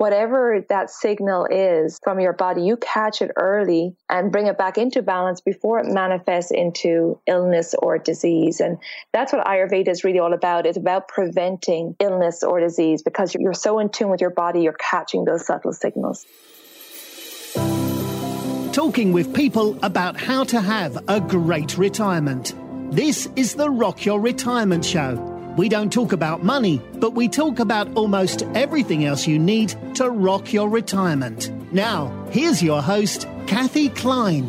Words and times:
whatever 0.00 0.64
that 0.70 0.88
signal 0.88 1.46
is 1.50 1.98
from 2.02 2.20
your 2.20 2.32
body, 2.32 2.62
you 2.62 2.78
catch 2.78 3.20
it 3.20 3.30
early 3.36 3.94
and 4.08 4.32
bring 4.32 4.46
it 4.46 4.56
back 4.56 4.78
into 4.78 5.02
balance 5.02 5.42
before 5.42 5.78
it 5.78 5.84
manifests 5.92 6.50
into 6.50 7.20
illness 7.26 7.74
or 7.78 7.98
disease. 7.98 8.60
And 8.60 8.78
that's 9.12 9.30
what 9.30 9.44
Ayurveda 9.46 9.88
is 9.88 10.02
really 10.02 10.18
all 10.18 10.32
about. 10.32 10.64
It's 10.64 10.78
about 10.78 11.08
preventing 11.08 11.96
illness 12.00 12.42
or 12.42 12.60
disease 12.60 13.02
because 13.02 13.34
you're 13.34 13.52
so 13.52 13.78
in 13.78 13.90
tune 13.90 14.08
with 14.08 14.22
your 14.22 14.30
body, 14.30 14.62
you're 14.62 14.72
catching 14.72 15.26
those 15.26 15.46
subtle 15.46 15.74
signals 15.74 16.24
talking 18.72 19.12
with 19.12 19.34
people 19.34 19.76
about 19.82 20.16
how 20.16 20.44
to 20.44 20.60
have 20.60 20.96
a 21.08 21.20
great 21.20 21.76
retirement. 21.76 22.54
This 22.92 23.28
is 23.34 23.54
the 23.54 23.68
Rock 23.68 24.04
Your 24.04 24.20
Retirement 24.20 24.84
Show. 24.84 25.29
We 25.60 25.68
don't 25.68 25.92
talk 25.92 26.12
about 26.12 26.42
money, 26.42 26.80
but 26.94 27.12
we 27.12 27.28
talk 27.28 27.58
about 27.58 27.94
almost 27.94 28.44
everything 28.54 29.04
else 29.04 29.26
you 29.26 29.38
need 29.38 29.76
to 29.96 30.08
rock 30.08 30.54
your 30.54 30.70
retirement. 30.70 31.50
Now, 31.70 32.06
here's 32.30 32.62
your 32.62 32.80
host, 32.80 33.28
Kathy 33.46 33.90
Klein. 33.90 34.48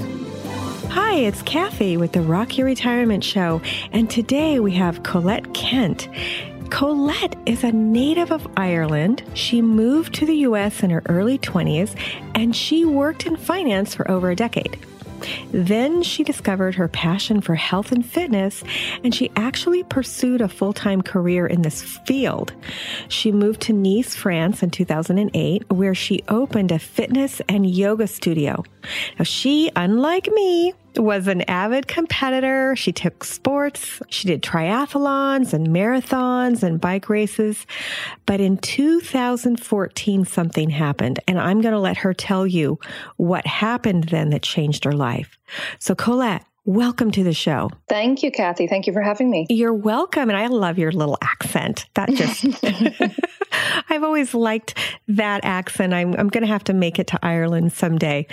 Hi, 0.88 1.16
it's 1.16 1.42
Kathy 1.42 1.98
with 1.98 2.14
the 2.14 2.22
Rock 2.22 2.58
Your 2.58 2.66
Retirement 2.66 3.26
Show, 3.26 3.62
and 3.92 4.10
today 4.10 4.62
we 4.62 4.72
have 4.76 5.04
Colette 5.04 5.54
Kent. 5.54 6.08
Colette 6.70 7.36
is 7.46 7.66
a 7.66 7.74
native 7.74 8.32
of 8.32 8.48
Ireland. 8.56 9.22
She 9.34 9.62
moved 9.62 10.14
to 10.14 10.26
the 10.26 10.38
US 10.48 10.82
in 10.82 10.92
her 10.92 11.04
early 11.10 11.38
20s 11.38 11.94
and 12.36 12.56
she 12.56 12.86
worked 12.86 13.26
in 13.26 13.36
finance 13.36 13.94
for 13.94 14.10
over 14.10 14.32
a 14.32 14.36
decade. 14.38 14.80
Then 15.52 16.04
she 16.04 16.24
discovered 16.24 16.76
her 16.76 16.88
passion 16.88 17.42
for 17.42 17.56
health 17.56 17.92
and 17.92 18.06
fitness, 18.06 18.64
and 19.04 19.14
she 19.14 19.32
actually 19.36 19.84
pursued 19.84 20.42
a 20.42 20.48
full 20.48 20.74
time 20.74 21.02
career 21.02 21.48
in 21.48 21.62
this 21.62 21.82
field. 22.06 22.54
She 23.08 23.32
moved 23.32 23.62
to 23.62 23.74
Nice, 23.74 24.16
France 24.16 24.64
in 24.64 24.70
2008, 24.70 25.72
where 25.72 25.96
she 25.96 26.24
opened 26.28 26.72
a 26.72 26.80
fitness 26.80 27.42
and 27.48 27.70
yoga 27.70 28.08
studio. 28.08 28.64
Now, 29.18 29.24
she, 29.24 29.72
unlike 29.76 30.28
me, 30.28 30.74
was 30.98 31.28
an 31.28 31.42
avid 31.50 31.88
competitor. 31.88 32.76
She 32.76 32.92
took 32.92 33.24
sports. 33.24 34.02
She 34.10 34.28
did 34.28 34.42
triathlons 34.42 35.54
and 35.54 35.68
marathons 35.68 36.64
and 36.64 36.82
bike 36.82 37.10
races. 37.10 37.66
But 38.26 38.42
in 38.42 38.58
2014, 38.58 40.26
something 40.26 40.70
happened. 40.70 41.20
And 41.28 41.40
I'm 41.40 41.62
going 41.62 41.74
to 41.74 41.80
let 41.80 41.98
her 41.98 42.14
tell 42.14 42.46
you 42.46 42.80
what 43.18 43.46
happened 43.46 44.06
then 44.06 44.30
that 44.32 44.42
changed 44.42 44.84
her 44.84 44.94
life. 44.94 45.38
So 45.80 45.96
Colette, 45.96 46.46
Welcome 46.66 47.10
to 47.12 47.24
the 47.24 47.34
show. 47.34 47.72
Thank 47.90 48.22
you, 48.22 48.32
Kathy. 48.32 48.68
Thank 48.68 48.86
you 48.86 48.94
for 48.94 49.02
having 49.02 49.32
me. 49.32 49.48
You're 49.50 49.74
welcome. 49.74 50.30
And 50.30 50.38
I 50.38 50.46
love 50.46 50.78
your 50.78 50.92
little 50.92 51.18
accent. 51.20 51.88
That 51.96 52.10
just, 52.10 52.46
I've 53.90 54.04
always 54.04 54.36
liked 54.36 54.78
that 55.08 55.44
accent. 55.44 55.92
I'm, 55.92 56.14
I'm 56.14 56.28
going 56.28 56.44
to 56.44 56.48
have 56.48 56.64
to 56.66 56.74
make 56.74 57.00
it 57.00 57.08
to 57.08 57.20
Ireland 57.24 57.74
someday. 57.74 58.28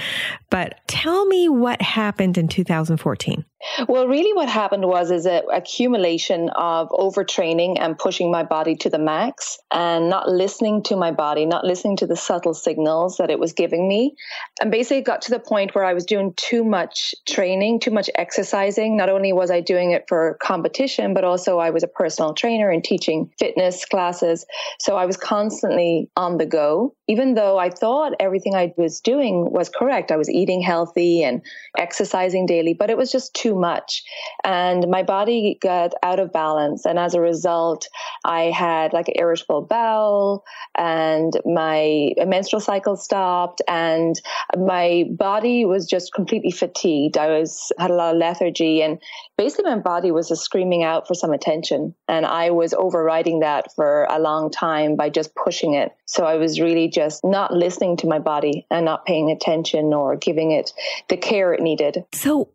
But 0.51 0.79
tell 0.87 1.25
me 1.25 1.49
what 1.49 1.81
happened 1.81 2.37
in 2.37 2.49
2014. 2.49 3.47
Well, 3.89 4.07
really, 4.07 4.33
what 4.35 4.49
happened 4.49 4.87
was 4.87 5.11
is 5.11 5.27
an 5.27 5.43
accumulation 5.53 6.49
of 6.51 6.91
overtraining 6.91 7.77
and 7.81 7.99
pushing 7.99 8.31
my 8.31 8.45
body 8.45 8.77
to 8.77 8.91
the 8.91 8.99
max, 8.99 9.59
and 9.73 10.09
not 10.09 10.29
listening 10.29 10.83
to 10.85 10.97
my 10.97 11.11
body, 11.11 11.45
not 11.45 11.65
listening 11.65 11.97
to 11.97 12.07
the 12.07 12.17
subtle 12.17 12.55
signals 12.55 13.17
that 13.17 13.31
it 13.31 13.39
was 13.39 13.53
giving 13.53 13.89
me, 13.89 14.15
and 14.61 14.71
basically 14.71 15.03
got 15.03 15.23
to 15.23 15.31
the 15.31 15.41
point 15.41 15.75
where 15.75 15.85
I 15.85 15.93
was 15.93 16.07
doing 16.07 16.35
too 16.37 16.65
much 16.65 17.15
training, 17.27 17.81
too 17.81 17.91
much 17.91 18.09
exercising. 18.15 18.97
Not 18.97 19.09
only 19.09 19.33
was 19.33 19.51
I 19.51 19.61
doing 19.61 19.91
it 19.91 20.05
for 20.09 20.39
competition, 20.41 21.13
but 21.13 21.25
also 21.25 21.59
I 21.59 21.71
was 21.71 21.83
a 21.83 21.89
personal 21.89 22.35
trainer 22.35 22.71
and 22.71 22.85
teaching 22.85 23.31
fitness 23.39 23.85
classes, 23.85 24.47
so 24.79 24.97
I 24.97 25.05
was 25.05 25.17
constantly 25.17 26.11
on 26.17 26.39
the 26.39 26.47
go. 26.47 26.95
Even 27.09 27.35
though 27.35 27.59
I 27.59 27.71
thought 27.71 28.13
everything 28.21 28.55
I 28.55 28.75
was 28.77 29.01
doing 29.01 29.51
was 29.51 29.69
correct, 29.69 30.13
I 30.13 30.17
was 30.17 30.29
eating 30.29 30.61
healthy 30.61 31.23
and 31.23 31.43
exercising 31.77 32.47
daily, 32.47 32.75
but 32.75 32.91
it 32.91 32.97
was 32.97 33.11
just 33.11 33.35
too 33.35 33.55
much. 33.55 34.03
And 34.45 34.87
my 34.89 35.03
body 35.03 35.59
got 35.61 35.95
out 36.03 36.21
of 36.21 36.33
balance. 36.33 36.85
And 36.85 36.99
as 36.99 37.15
a 37.15 37.21
result, 37.21 37.89
I 38.25 38.43
had 38.51 38.93
like 38.93 39.09
an 39.09 39.15
irritable 39.19 39.63
bowel 39.63 40.45
and 40.77 41.33
my 41.47 42.13
menstrual 42.27 42.61
cycle 42.61 42.97
stopped 42.97 43.63
and 43.69 44.21
my 44.57 45.05
body 45.11 45.65
was 45.65 45.87
just 45.87 46.13
completely 46.13 46.51
fatigued. 46.51 47.17
I 47.17 47.39
was 47.39 47.73
had 47.79 47.91
a 47.91 47.95
lot 47.95 48.15
of 48.15 48.21
lethargy 48.21 48.83
and 48.83 49.01
basically 49.39 49.71
my 49.71 49.79
body 49.79 50.11
was 50.11 50.29
just 50.29 50.43
screaming 50.43 50.83
out 50.83 51.09
for 51.09 51.15
some 51.15 51.33
attention. 51.33 51.95
And 52.09 52.27
I 52.27 52.51
was 52.51 52.75
overriding 52.75 53.41
that 53.41 53.73
for 53.75 54.07
a 54.11 54.19
long 54.19 54.51
time 54.51 54.97
by 54.97 55.09
just 55.09 55.35
pushing 55.35 55.75
it. 55.75 55.93
So 56.05 56.27
I 56.27 56.35
was 56.35 56.61
really 56.61 56.89
just 56.89 57.25
not 57.25 57.55
listening 57.55 57.97
to 57.99 58.07
my 58.07 58.19
body 58.19 58.67
and 58.71 58.85
not 58.85 59.07
paying 59.07 59.31
attention 59.31 59.95
or 59.95 60.17
giving 60.17 60.51
it 60.51 60.73
the 61.09 61.17
care 61.17 61.55
it 61.55 61.63
needed. 61.63 62.05
So 62.13 62.51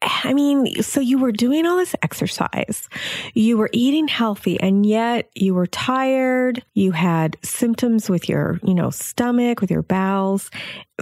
I 0.00 0.32
mean, 0.32 0.82
so 0.82 1.00
you 1.00 1.18
were 1.18 1.32
doing 1.32 1.66
all 1.66 1.76
this 1.76 1.94
exercise, 2.02 2.88
you 3.34 3.58
were 3.58 3.68
eating 3.74 4.08
healthy, 4.08 4.58
and 4.58 4.86
yet 4.86 5.28
you 5.34 5.52
were 5.52 5.66
tired. 5.66 6.64
You 6.72 6.92
had 6.92 7.36
symptoms 7.42 8.08
with 8.08 8.26
your, 8.26 8.58
you 8.62 8.72
know, 8.72 8.88
stomach, 8.88 9.60
with 9.60 9.70
your 9.70 9.82
bowels. 9.82 10.50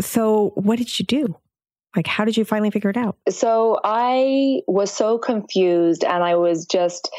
So 0.01 0.51
what 0.57 0.79
did 0.79 0.99
you 0.99 1.07
do? 1.07 1.37
Like, 1.97 2.07
how 2.07 2.25
did 2.25 2.37
you 2.37 2.45
finally 2.45 2.71
figure 2.71 2.91
it 2.91 2.97
out? 2.97 3.17
So 3.31 3.81
I 3.83 4.61
was 4.67 4.93
so 4.93 5.19
confused 5.19 6.05
and 6.05 6.23
I 6.23 6.37
was 6.37 6.67
just 6.67 7.11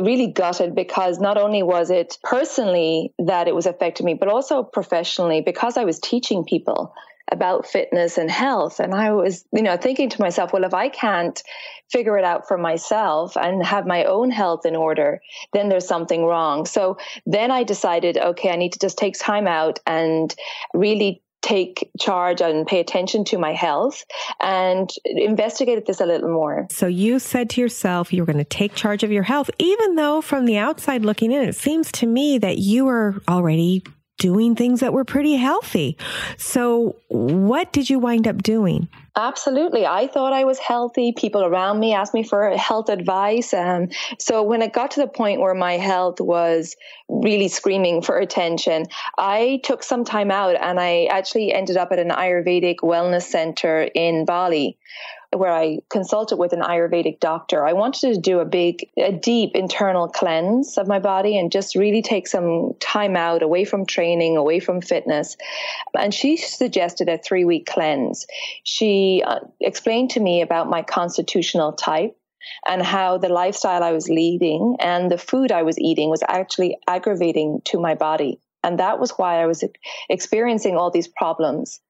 really 0.00 0.26
gutted 0.26 0.74
because 0.74 1.20
not 1.20 1.38
only 1.38 1.62
was 1.62 1.90
it 1.90 2.18
personally 2.24 3.14
that 3.18 3.48
it 3.48 3.54
was 3.54 3.66
affecting 3.66 4.06
me, 4.06 4.14
but 4.14 4.28
also 4.28 4.62
professionally 4.62 5.40
because 5.40 5.76
I 5.76 5.84
was 5.84 6.00
teaching 6.00 6.44
people 6.44 6.94
about 7.30 7.66
fitness 7.66 8.18
and 8.18 8.30
health. 8.30 8.80
And 8.80 8.94
I 8.94 9.12
was, 9.12 9.44
you 9.52 9.62
know, 9.62 9.76
thinking 9.76 10.08
to 10.10 10.20
myself, 10.20 10.52
well, 10.52 10.64
if 10.64 10.74
I 10.74 10.88
can't 10.88 11.40
figure 11.90 12.18
it 12.18 12.24
out 12.24 12.48
for 12.48 12.58
myself 12.58 13.36
and 13.36 13.64
have 13.64 13.86
my 13.86 14.04
own 14.04 14.30
health 14.30 14.64
in 14.66 14.76
order, 14.76 15.20
then 15.52 15.68
there's 15.68 15.86
something 15.86 16.24
wrong. 16.24 16.66
So 16.66 16.98
then 17.26 17.50
I 17.50 17.64
decided, 17.64 18.16
okay, 18.16 18.50
I 18.50 18.56
need 18.56 18.72
to 18.72 18.78
just 18.78 18.98
take 18.98 19.18
time 19.18 19.46
out 19.46 19.78
and 19.86 20.34
really 20.74 21.22
take 21.42 21.90
charge 21.98 22.40
and 22.40 22.66
pay 22.66 22.80
attention 22.80 23.24
to 23.24 23.38
my 23.38 23.52
health 23.52 24.04
and 24.40 24.90
investigated 25.04 25.86
this 25.86 26.00
a 26.00 26.06
little 26.06 26.30
more. 26.30 26.66
So 26.70 26.86
you 26.86 27.18
said 27.18 27.50
to 27.50 27.60
yourself 27.60 28.12
you 28.12 28.22
were 28.22 28.26
going 28.26 28.38
to 28.38 28.44
take 28.44 28.74
charge 28.74 29.02
of 29.02 29.12
your 29.12 29.22
health, 29.22 29.50
even 29.58 29.94
though 29.94 30.20
from 30.20 30.46
the 30.46 30.58
outside 30.58 31.04
looking 31.04 31.32
in, 31.32 31.48
it 31.48 31.54
seems 31.54 31.92
to 31.92 32.06
me 32.06 32.38
that 32.38 32.58
you 32.58 32.84
were 32.84 33.16
already 33.28 33.82
doing 34.18 34.56
things 34.56 34.80
that 34.80 34.92
were 34.92 35.04
pretty 35.04 35.36
healthy. 35.36 35.96
So, 36.36 36.96
what 37.08 37.72
did 37.72 37.88
you 37.88 37.98
wind 37.98 38.26
up 38.26 38.42
doing? 38.42 38.88
Absolutely. 39.18 39.84
I 39.84 40.06
thought 40.06 40.32
I 40.32 40.44
was 40.44 40.60
healthy. 40.60 41.10
People 41.10 41.42
around 41.42 41.80
me 41.80 41.92
asked 41.92 42.14
me 42.14 42.22
for 42.22 42.56
health 42.56 42.88
advice. 42.88 43.52
Um, 43.52 43.88
so, 44.20 44.44
when 44.44 44.62
it 44.62 44.72
got 44.72 44.92
to 44.92 45.00
the 45.00 45.08
point 45.08 45.40
where 45.40 45.54
my 45.54 45.72
health 45.72 46.20
was 46.20 46.76
really 47.08 47.48
screaming 47.48 48.00
for 48.00 48.16
attention, 48.16 48.86
I 49.18 49.60
took 49.64 49.82
some 49.82 50.04
time 50.04 50.30
out 50.30 50.54
and 50.54 50.78
I 50.78 51.06
actually 51.06 51.52
ended 51.52 51.76
up 51.76 51.90
at 51.90 51.98
an 51.98 52.10
Ayurvedic 52.10 52.76
wellness 52.76 53.22
center 53.22 53.88
in 53.92 54.24
Bali 54.24 54.78
where 55.36 55.52
I 55.52 55.78
consulted 55.90 56.36
with 56.36 56.52
an 56.52 56.60
Ayurvedic 56.60 57.20
doctor. 57.20 57.66
I 57.66 57.74
wanted 57.74 58.14
to 58.14 58.20
do 58.20 58.38
a 58.38 58.46
big, 58.46 58.88
a 58.96 59.12
deep 59.12 59.54
internal 59.54 60.08
cleanse 60.08 60.78
of 60.78 60.88
my 60.88 60.98
body 60.98 61.38
and 61.38 61.52
just 61.52 61.74
really 61.74 62.00
take 62.00 62.26
some 62.26 62.72
time 62.80 63.14
out 63.14 63.42
away 63.42 63.64
from 63.64 63.84
training, 63.84 64.36
away 64.38 64.58
from 64.58 64.80
fitness. 64.80 65.36
And 65.98 66.14
she 66.14 66.38
suggested 66.38 67.10
a 67.10 67.18
three 67.18 67.44
week 67.44 67.66
cleanse. 67.66 68.26
She 68.64 69.07
uh, 69.24 69.40
explained 69.60 70.10
to 70.10 70.20
me 70.20 70.42
about 70.42 70.68
my 70.68 70.82
constitutional 70.82 71.72
type 71.72 72.16
and 72.66 72.82
how 72.82 73.18
the 73.18 73.28
lifestyle 73.28 73.82
I 73.82 73.92
was 73.92 74.08
leading 74.08 74.76
and 74.80 75.10
the 75.10 75.18
food 75.18 75.52
I 75.52 75.62
was 75.62 75.78
eating 75.78 76.08
was 76.10 76.22
actually 76.26 76.78
aggravating 76.86 77.60
to 77.66 77.80
my 77.80 77.94
body. 77.94 78.40
And 78.62 78.78
that 78.78 78.98
was 78.98 79.12
why 79.12 79.42
I 79.42 79.46
was 79.46 79.64
experiencing 80.08 80.76
all 80.76 80.90
these 80.90 81.08
problems. 81.08 81.80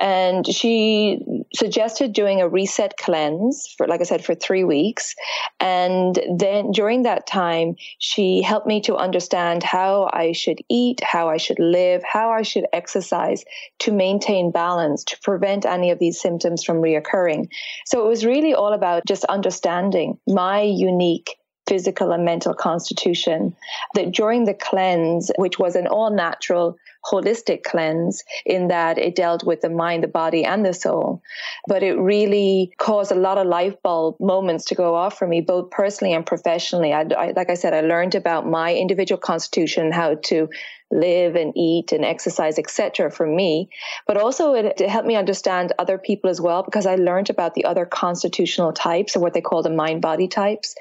And 0.00 0.46
she 0.46 1.18
suggested 1.54 2.12
doing 2.12 2.40
a 2.40 2.48
reset 2.48 2.96
cleanse 2.96 3.74
for, 3.76 3.88
like 3.88 4.00
I 4.00 4.04
said, 4.04 4.24
for 4.24 4.34
three 4.34 4.62
weeks. 4.62 5.14
And 5.58 6.18
then 6.36 6.70
during 6.70 7.02
that 7.02 7.26
time, 7.26 7.74
she 7.98 8.40
helped 8.40 8.66
me 8.66 8.80
to 8.82 8.96
understand 8.96 9.64
how 9.64 10.08
I 10.12 10.32
should 10.32 10.60
eat, 10.68 11.02
how 11.02 11.28
I 11.28 11.36
should 11.36 11.58
live, 11.58 12.02
how 12.04 12.30
I 12.30 12.42
should 12.42 12.66
exercise 12.72 13.44
to 13.80 13.92
maintain 13.92 14.52
balance, 14.52 15.02
to 15.04 15.18
prevent 15.22 15.66
any 15.66 15.90
of 15.90 15.98
these 15.98 16.20
symptoms 16.20 16.62
from 16.62 16.76
reoccurring. 16.76 17.48
So 17.86 18.04
it 18.04 18.08
was 18.08 18.24
really 18.24 18.54
all 18.54 18.72
about 18.72 19.02
just 19.06 19.24
understanding 19.24 20.18
my 20.28 20.62
unique 20.62 21.34
physical 21.68 22.12
and 22.12 22.24
mental 22.24 22.54
constitution 22.54 23.54
that 23.94 24.10
during 24.10 24.44
the 24.44 24.54
cleanse, 24.54 25.30
which 25.36 25.58
was 25.58 25.76
an 25.76 25.86
all 25.86 26.10
natural 26.10 26.76
holistic 27.04 27.62
cleanse 27.62 28.24
in 28.44 28.68
that 28.68 28.98
it 28.98 29.14
dealt 29.14 29.44
with 29.44 29.60
the 29.60 29.68
mind, 29.68 30.02
the 30.02 30.08
body, 30.08 30.44
and 30.44 30.64
the 30.64 30.74
soul. 30.74 31.22
But 31.66 31.82
it 31.82 31.98
really 31.98 32.72
caused 32.78 33.12
a 33.12 33.16
lot 33.16 33.38
of 33.38 33.46
light 33.46 33.82
bulb 33.82 34.16
moments 34.18 34.64
to 34.66 34.74
go 34.74 34.94
off 34.94 35.18
for 35.18 35.26
me, 35.26 35.40
both 35.40 35.70
personally 35.70 36.14
and 36.14 36.26
professionally. 36.26 36.92
I, 36.92 37.02
I, 37.16 37.32
like 37.36 37.50
I 37.50 37.54
said, 37.54 37.74
I 37.74 37.82
learned 37.82 38.14
about 38.14 38.46
my 38.46 38.74
individual 38.74 39.18
constitution, 39.18 39.92
how 39.92 40.16
to 40.24 40.48
live 40.90 41.36
and 41.36 41.52
eat 41.56 41.92
and 41.92 42.04
exercise, 42.04 42.58
etc. 42.58 43.10
for 43.10 43.26
me, 43.26 43.68
but 44.06 44.16
also 44.16 44.54
it, 44.54 44.80
it 44.80 44.88
helped 44.88 45.06
me 45.06 45.16
understand 45.16 45.72
other 45.78 45.98
people 45.98 46.30
as 46.30 46.40
well 46.40 46.62
because 46.62 46.86
I 46.86 46.94
learned 46.94 47.30
about 47.30 47.54
the 47.54 47.64
other 47.64 47.84
constitutional 47.84 48.72
types 48.72 49.14
or 49.14 49.20
what 49.20 49.34
they 49.34 49.40
call 49.40 49.62
the 49.62 49.70
mind 49.70 50.00
body 50.00 50.28
types. 50.28 50.74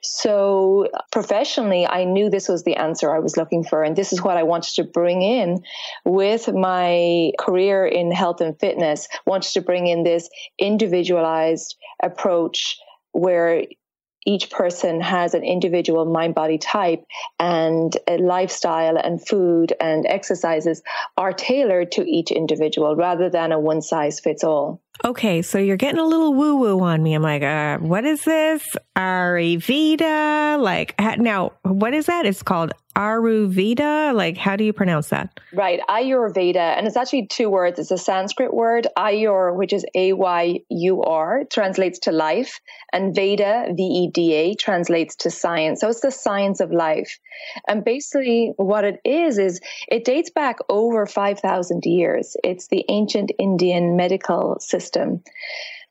So 0.00 0.88
professionally, 1.12 1.86
I 1.86 2.04
knew 2.04 2.28
this 2.28 2.48
was 2.48 2.64
the 2.64 2.76
answer 2.76 3.14
I 3.14 3.20
was 3.20 3.36
looking 3.36 3.64
for. 3.64 3.82
And 3.82 3.94
this 3.94 4.12
is 4.12 4.22
what 4.22 4.36
I 4.36 4.42
wanted 4.42 4.74
to 4.74 4.84
bring 4.84 5.22
in 5.22 5.62
with 6.04 6.52
my 6.52 7.32
career 7.38 7.86
in 7.86 8.10
health 8.10 8.40
and 8.40 8.58
fitness, 8.58 9.08
wanted 9.26 9.52
to 9.52 9.60
bring 9.60 9.86
in 9.86 10.02
this 10.02 10.28
individualized 10.58 11.76
approach 12.02 12.78
where 13.12 13.64
each 14.26 14.50
person 14.50 15.00
has 15.00 15.34
an 15.34 15.44
individual 15.44 16.04
mind 16.04 16.34
body 16.34 16.58
type 16.58 17.04
and 17.38 17.96
lifestyle 18.18 18.96
and 18.96 19.26
food 19.26 19.72
and 19.80 20.06
exercises 20.06 20.82
are 21.16 21.32
tailored 21.32 21.92
to 21.92 22.04
each 22.08 22.30
individual 22.30 22.96
rather 22.96 23.28
than 23.28 23.52
a 23.52 23.58
one 23.58 23.82
size 23.82 24.20
fits 24.20 24.44
all. 24.44 24.80
Okay, 25.04 25.42
so 25.42 25.58
you're 25.58 25.76
getting 25.76 25.98
a 25.98 26.04
little 26.04 26.34
woo 26.34 26.56
woo 26.56 26.80
on 26.80 27.02
me. 27.02 27.14
I'm 27.14 27.22
like, 27.22 27.42
uh, 27.42 27.78
what 27.78 28.04
is 28.04 28.22
this? 28.22 28.64
Ayurveda? 28.96 30.60
Like, 30.60 30.94
now, 31.18 31.52
what 31.62 31.92
is 31.92 32.06
that? 32.06 32.24
It's 32.24 32.42
called 32.42 32.72
Ayurveda? 32.96 34.14
Like, 34.14 34.36
how 34.36 34.56
do 34.56 34.64
you 34.64 34.72
pronounce 34.72 35.08
that? 35.08 35.40
Right, 35.52 35.80
Ayurveda. 35.88 36.56
And 36.56 36.86
it's 36.86 36.96
actually 36.96 37.26
two 37.26 37.48
words. 37.48 37.78
It's 37.78 37.90
a 37.90 37.98
Sanskrit 37.98 38.52
word, 38.52 38.86
Ayur, 38.96 39.56
which 39.56 39.72
is 39.72 39.84
A 39.94 40.12
Y 40.12 40.60
U 40.68 41.02
R, 41.02 41.44
translates 41.50 41.98
to 42.00 42.12
life, 42.12 42.60
and 42.92 43.14
Veda, 43.14 43.66
V 43.74 43.82
E 43.82 44.10
D 44.12 44.34
A, 44.34 44.54
translates 44.54 45.16
to 45.16 45.30
science. 45.30 45.80
So 45.80 45.88
it's 45.88 46.00
the 46.00 46.10
science 46.10 46.60
of 46.60 46.70
life. 46.70 47.18
And 47.66 47.84
basically, 47.84 48.52
what 48.56 48.84
it 48.84 49.00
is, 49.04 49.38
is 49.38 49.60
it 49.88 50.04
dates 50.04 50.30
back 50.30 50.58
over 50.68 51.06
5,000 51.06 51.84
years. 51.86 52.36
It's 52.44 52.68
the 52.68 52.84
ancient 52.88 53.32
Indian 53.38 53.96
medical 53.96 54.58
system. 54.60 55.22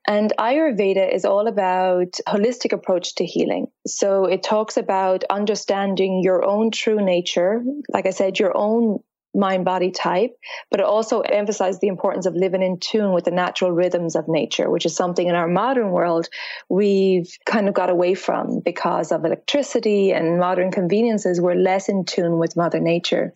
And 0.08 0.34
Ayurveda 0.40 1.14
is 1.14 1.26
all 1.26 1.48
about 1.48 2.20
holistic 2.28 2.74
approach 2.74 3.16
to 3.16 3.26
healing. 3.26 3.68
So 3.86 4.26
it 4.26 4.44
talks 4.44 4.78
about 4.78 5.24
understanding 5.30 6.22
your 6.24 6.44
own 6.44 6.72
true 6.72 7.04
nature, 7.04 7.64
like 7.94 8.08
I 8.08 8.12
said, 8.12 8.40
your 8.40 8.56
own 8.58 9.00
mind 9.34 9.64
body 9.64 9.92
type, 9.92 10.36
but 10.70 10.80
it 10.80 10.86
also 10.86 11.22
emphasizes 11.22 11.80
the 11.80 11.88
importance 11.88 12.26
of 12.26 12.36
living 12.36 12.62
in 12.62 12.78
tune 12.80 13.14
with 13.14 13.24
the 13.24 13.32
natural 13.32 13.72
rhythms 13.72 14.16
of 14.16 14.28
nature, 14.28 14.70
which 14.70 14.86
is 14.86 14.96
something 14.96 15.28
in 15.28 15.36
our 15.36 15.48
modern 15.48 15.92
world 15.92 16.28
we've 16.70 17.38
kind 17.46 17.68
of 17.68 17.74
got 17.74 17.90
away 17.90 18.14
from 18.14 18.60
because 18.60 19.12
of 19.12 19.24
electricity 19.24 20.12
and 20.12 20.40
modern 20.40 20.72
conveniences. 20.72 21.40
We're 21.40 21.56
less 21.56 21.88
in 21.88 22.06
tune 22.06 22.40
with 22.40 22.58
Mother 22.58 22.80
Nature. 22.80 23.34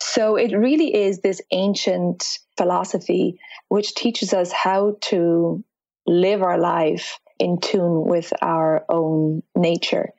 So 0.00 0.36
it 0.36 0.56
really 0.56 0.94
is 0.94 1.20
this 1.20 1.40
ancient 1.50 2.38
philosophy 2.56 3.40
which 3.68 3.94
teaches 3.94 4.32
us 4.32 4.52
how 4.52 4.96
to 5.00 5.64
live 6.06 6.42
our 6.42 6.58
life 6.58 7.18
in 7.38 7.58
tune 7.60 8.04
with 8.04 8.32
our 8.42 8.84
own 8.88 9.42
nature. 9.56 10.10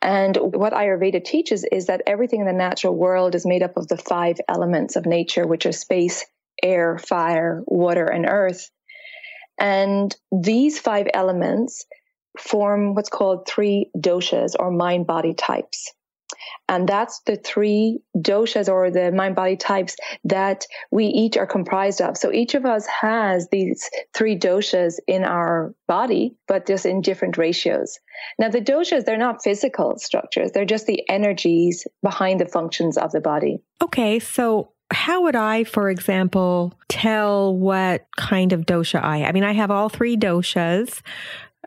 And 0.00 0.36
what 0.36 0.72
Ayurveda 0.72 1.24
teaches 1.24 1.64
is 1.70 1.86
that 1.86 2.02
everything 2.06 2.40
in 2.40 2.46
the 2.46 2.52
natural 2.52 2.94
world 2.94 3.34
is 3.34 3.46
made 3.46 3.62
up 3.62 3.76
of 3.76 3.88
the 3.88 3.96
five 3.96 4.36
elements 4.48 4.96
of 4.96 5.06
nature, 5.06 5.46
which 5.46 5.66
are 5.66 5.72
space, 5.72 6.24
air, 6.62 6.98
fire, 6.98 7.62
water, 7.66 8.06
and 8.06 8.26
earth. 8.28 8.70
And 9.58 10.14
these 10.30 10.78
five 10.78 11.08
elements 11.12 11.84
form 12.38 12.94
what's 12.94 13.10
called 13.10 13.46
three 13.46 13.90
doshas 13.96 14.54
or 14.58 14.70
mind 14.70 15.06
body 15.06 15.34
types. 15.34 15.92
And 16.68 16.88
that's 16.88 17.20
the 17.26 17.36
three 17.36 18.00
doshas 18.16 18.68
or 18.68 18.90
the 18.90 19.12
mind 19.12 19.34
body 19.34 19.56
types 19.56 19.96
that 20.24 20.66
we 20.90 21.06
each 21.06 21.36
are 21.36 21.46
comprised 21.46 22.00
of. 22.00 22.16
So 22.16 22.32
each 22.32 22.54
of 22.54 22.64
us 22.64 22.86
has 22.86 23.48
these 23.50 23.88
three 24.14 24.38
doshas 24.38 24.98
in 25.06 25.24
our 25.24 25.74
body, 25.86 26.34
but 26.48 26.66
just 26.66 26.86
in 26.86 27.00
different 27.00 27.36
ratios. 27.36 27.98
Now, 28.38 28.48
the 28.48 28.60
doshas, 28.60 29.04
they're 29.04 29.18
not 29.18 29.42
physical 29.42 29.98
structures, 29.98 30.52
they're 30.52 30.64
just 30.64 30.86
the 30.86 31.02
energies 31.08 31.86
behind 32.02 32.40
the 32.40 32.46
functions 32.46 32.96
of 32.96 33.12
the 33.12 33.20
body. 33.20 33.60
Okay. 33.82 34.18
So 34.18 34.72
how 34.92 35.22
would 35.22 35.36
I, 35.36 35.64
for 35.64 35.90
example, 35.90 36.74
tell 36.88 37.56
what 37.56 38.06
kind 38.16 38.52
of 38.52 38.62
dosha 38.62 39.02
I? 39.02 39.24
I 39.24 39.32
mean, 39.32 39.44
I 39.44 39.52
have 39.52 39.70
all 39.70 39.88
three 39.88 40.16
doshas 40.16 41.00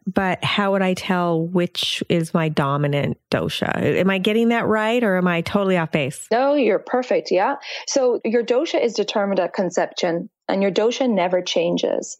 but 0.06 0.44
how 0.44 0.72
would 0.72 0.82
I 0.82 0.94
tell 0.94 1.42
which 1.42 2.04
is 2.10 2.34
my 2.34 2.50
dominant 2.50 3.18
dosha? 3.32 3.76
Am 3.76 4.10
I 4.10 4.18
getting 4.20 4.50
that 4.50 4.68
right 4.68 5.04
or 5.04 5.18
am 5.18 5.28
I 5.28 5.42
totally 5.42 5.78
off 5.78 5.92
base? 5.92 6.28
No, 6.32 6.54
you're 6.54 6.80
perfect. 6.80 7.32
Yeah. 7.32 7.56
So 7.88 8.22
your 8.24 8.44
dosha 8.44 8.82
is 8.82 8.94
determined 8.94 9.40
at 9.40 9.54
conception 9.54 10.30
and 10.48 10.62
your 10.62 10.72
dosha 10.72 11.10
never 11.10 11.42
changes. 11.42 12.18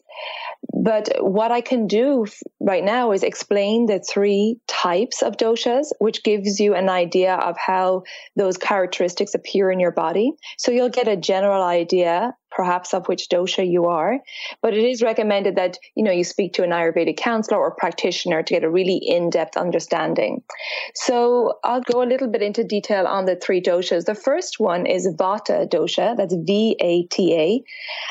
But 0.72 1.10
what 1.20 1.52
I 1.52 1.60
can 1.60 1.86
do 1.86 2.26
right 2.60 2.82
now 2.82 3.12
is 3.12 3.22
explain 3.22 3.86
the 3.86 4.00
three 4.00 4.58
types 4.66 5.22
of 5.22 5.36
doshas, 5.36 5.92
which 6.00 6.24
gives 6.24 6.58
you 6.58 6.74
an 6.74 6.88
idea 6.88 7.34
of 7.34 7.56
how 7.56 8.02
those 8.34 8.56
characteristics 8.56 9.34
appear 9.34 9.70
in 9.70 9.78
your 9.78 9.92
body. 9.92 10.32
So 10.58 10.72
you'll 10.72 10.88
get 10.88 11.08
a 11.08 11.16
general 11.16 11.62
idea 11.62 12.34
perhaps 12.56 12.94
of 12.94 13.06
which 13.06 13.28
dosha 13.28 13.70
you 13.70 13.84
are. 13.84 14.18
But 14.62 14.72
it 14.72 14.82
is 14.82 15.02
recommended 15.02 15.56
that, 15.56 15.78
you 15.94 16.02
know, 16.02 16.10
you 16.10 16.24
speak 16.24 16.54
to 16.54 16.64
an 16.64 16.70
Ayurvedic 16.70 17.18
counselor 17.18 17.60
or 17.60 17.74
practitioner 17.76 18.42
to 18.42 18.54
get 18.54 18.64
a 18.64 18.70
really 18.70 18.96
in-depth 18.96 19.58
understanding. 19.58 20.42
So 20.94 21.58
I'll 21.62 21.82
go 21.82 22.02
a 22.02 22.08
little 22.08 22.28
bit 22.28 22.42
into 22.42 22.64
detail 22.64 23.06
on 23.06 23.26
the 23.26 23.36
three 23.36 23.60
doshas. 23.60 24.06
The 24.06 24.14
first 24.14 24.58
one 24.58 24.86
is 24.86 25.06
Vata 25.06 25.68
dosha, 25.68 26.16
that's 26.16 26.34
V-A-T-A, 26.34 27.62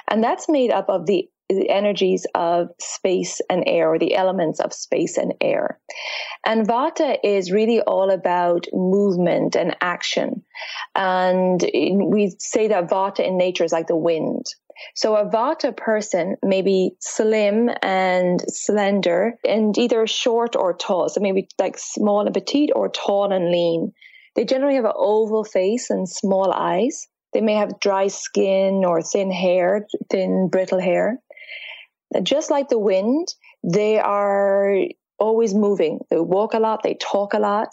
and 0.10 0.24
that's 0.24 0.48
made 0.48 0.70
up 0.70 0.90
of 0.90 1.08
the 1.08 1.28
the 1.50 1.70
energies 1.70 2.26
of 2.34 2.70
space 2.80 3.40
and 3.50 3.64
air, 3.68 3.94
or 3.94 4.00
the 4.00 4.16
elements 4.16 4.60
of 4.60 4.74
space 4.74 5.18
and 5.18 5.34
air. 5.42 5.80
And 6.46 6.68
Vata 6.68 7.18
is 7.24 7.52
really 7.52 7.82
all 7.82 8.10
about 8.10 8.66
movement 8.74 9.56
and 9.56 9.76
action. 9.82 10.44
And 10.96 11.62
we 11.62 12.36
say 12.40 12.68
that 12.70 12.90
Vata 12.90 13.26
in 13.26 13.38
nature 13.38 13.64
is 13.64 13.72
like 13.72 13.88
the 13.88 13.96
wind. 13.96 14.46
So 14.96 15.16
a 15.16 15.30
Vata 15.30 15.76
person 15.76 16.36
may 16.44 16.62
be 16.62 16.92
slim 17.00 17.70
and 17.82 18.42
slender 18.48 19.38
and 19.48 19.78
either 19.78 20.06
short 20.08 20.56
or 20.56 20.76
tall. 20.76 21.10
So 21.10 21.22
maybe 21.22 21.48
like 21.60 21.78
small 21.78 22.26
and 22.26 22.34
petite 22.34 22.72
or 22.76 22.90
tall 22.90 23.32
and 23.32 23.52
lean. 23.52 23.94
They 24.36 24.46
generally 24.46 24.76
have 24.76 24.86
an 24.86 24.92
oval 24.96 25.46
face 25.46 25.90
and 25.90 26.10
small 26.10 26.52
eyes. 26.52 27.08
They 27.34 27.42
may 27.42 27.54
have 27.54 27.80
dry 27.80 28.08
skin 28.08 28.84
or 28.86 29.02
thin 29.02 29.32
hair, 29.32 29.88
thin, 30.10 30.50
brittle 30.52 30.82
hair 30.82 31.22
just 32.24 32.52
like 32.52 32.70
the 32.70 32.80
wind, 32.80 33.28
they 33.64 34.00
are 34.00 34.78
always 35.20 35.54
moving. 35.54 36.00
They 36.10 36.20
walk 36.20 36.54
a 36.54 36.60
lot, 36.60 36.84
they 36.84 36.96
talk 36.96 37.34
a 37.34 37.40
lot. 37.40 37.70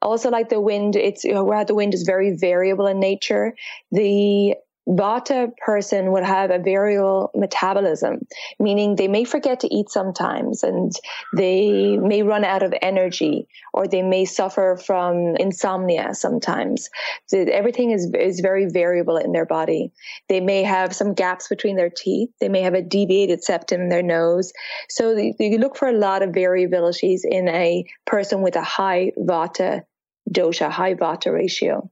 Also, 0.00 0.30
like 0.30 0.48
the 0.48 0.60
wind, 0.60 0.94
it's 0.94 1.24
where 1.24 1.64
the 1.64 1.74
wind 1.74 1.92
is 1.92 2.04
very 2.04 2.36
variable 2.36 2.86
in 2.86 3.00
nature. 3.00 3.54
The 3.90 4.54
Vata 4.88 5.54
person 5.58 6.12
would 6.12 6.24
have 6.24 6.50
a 6.50 6.58
variable 6.58 7.30
metabolism, 7.34 8.26
meaning 8.58 8.96
they 8.96 9.08
may 9.08 9.24
forget 9.24 9.60
to 9.60 9.74
eat 9.74 9.90
sometimes 9.90 10.62
and 10.62 10.92
they 11.36 11.98
may 11.98 12.22
run 12.22 12.42
out 12.42 12.62
of 12.62 12.72
energy 12.80 13.46
or 13.74 13.86
they 13.86 14.00
may 14.00 14.24
suffer 14.24 14.80
from 14.82 15.36
insomnia 15.36 16.14
sometimes. 16.14 16.88
So 17.26 17.38
everything 17.38 17.90
is, 17.90 18.10
is 18.18 18.40
very 18.40 18.66
variable 18.70 19.18
in 19.18 19.32
their 19.32 19.44
body. 19.44 19.92
They 20.28 20.40
may 20.40 20.62
have 20.62 20.94
some 20.94 21.12
gaps 21.12 21.48
between 21.48 21.76
their 21.76 21.90
teeth. 21.90 22.30
They 22.40 22.48
may 22.48 22.62
have 22.62 22.74
a 22.74 22.82
deviated 22.82 23.44
septum 23.44 23.82
in 23.82 23.88
their 23.90 24.02
nose. 24.02 24.52
So 24.88 25.14
you 25.16 25.58
look 25.58 25.76
for 25.76 25.88
a 25.88 25.92
lot 25.92 26.22
of 26.22 26.30
variabilities 26.30 27.20
in 27.24 27.48
a 27.48 27.84
person 28.06 28.40
with 28.40 28.56
a 28.56 28.62
high 28.62 29.12
Vata 29.18 29.82
dosha, 30.30 30.70
high 30.70 30.94
Vata 30.94 31.32
ratio. 31.32 31.90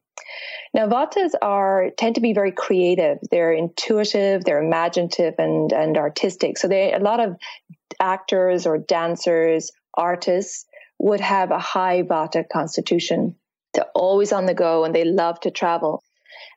Now, 0.77 0.87
Vatas 0.89 1.31
are 1.41 1.89
tend 1.97 2.17
to 2.17 2.21
be 2.21 2.35
very 2.35 2.53
creative. 2.53 3.17
They're 3.31 3.51
intuitive, 3.51 4.45
they're 4.45 4.63
imaginative, 4.63 5.33
and 5.39 5.73
and 5.73 5.97
artistic. 5.97 6.59
So 6.59 6.69
they 6.69 6.93
a 6.93 6.99
lot 6.99 7.19
of 7.19 7.37
actors 7.99 8.67
or 8.67 8.77
dancers, 8.77 9.73
artists 9.95 10.67
would 10.99 11.21
have 11.21 11.51
a 11.51 11.59
high 11.59 12.03
Vata 12.03 12.47
constitution. 12.47 13.37
They're 13.73 13.91
always 13.95 14.33
on 14.33 14.45
the 14.45 14.53
go 14.53 14.85
and 14.85 14.95
they 14.95 15.05
love 15.05 15.41
to 15.41 15.51
travel. 15.51 16.03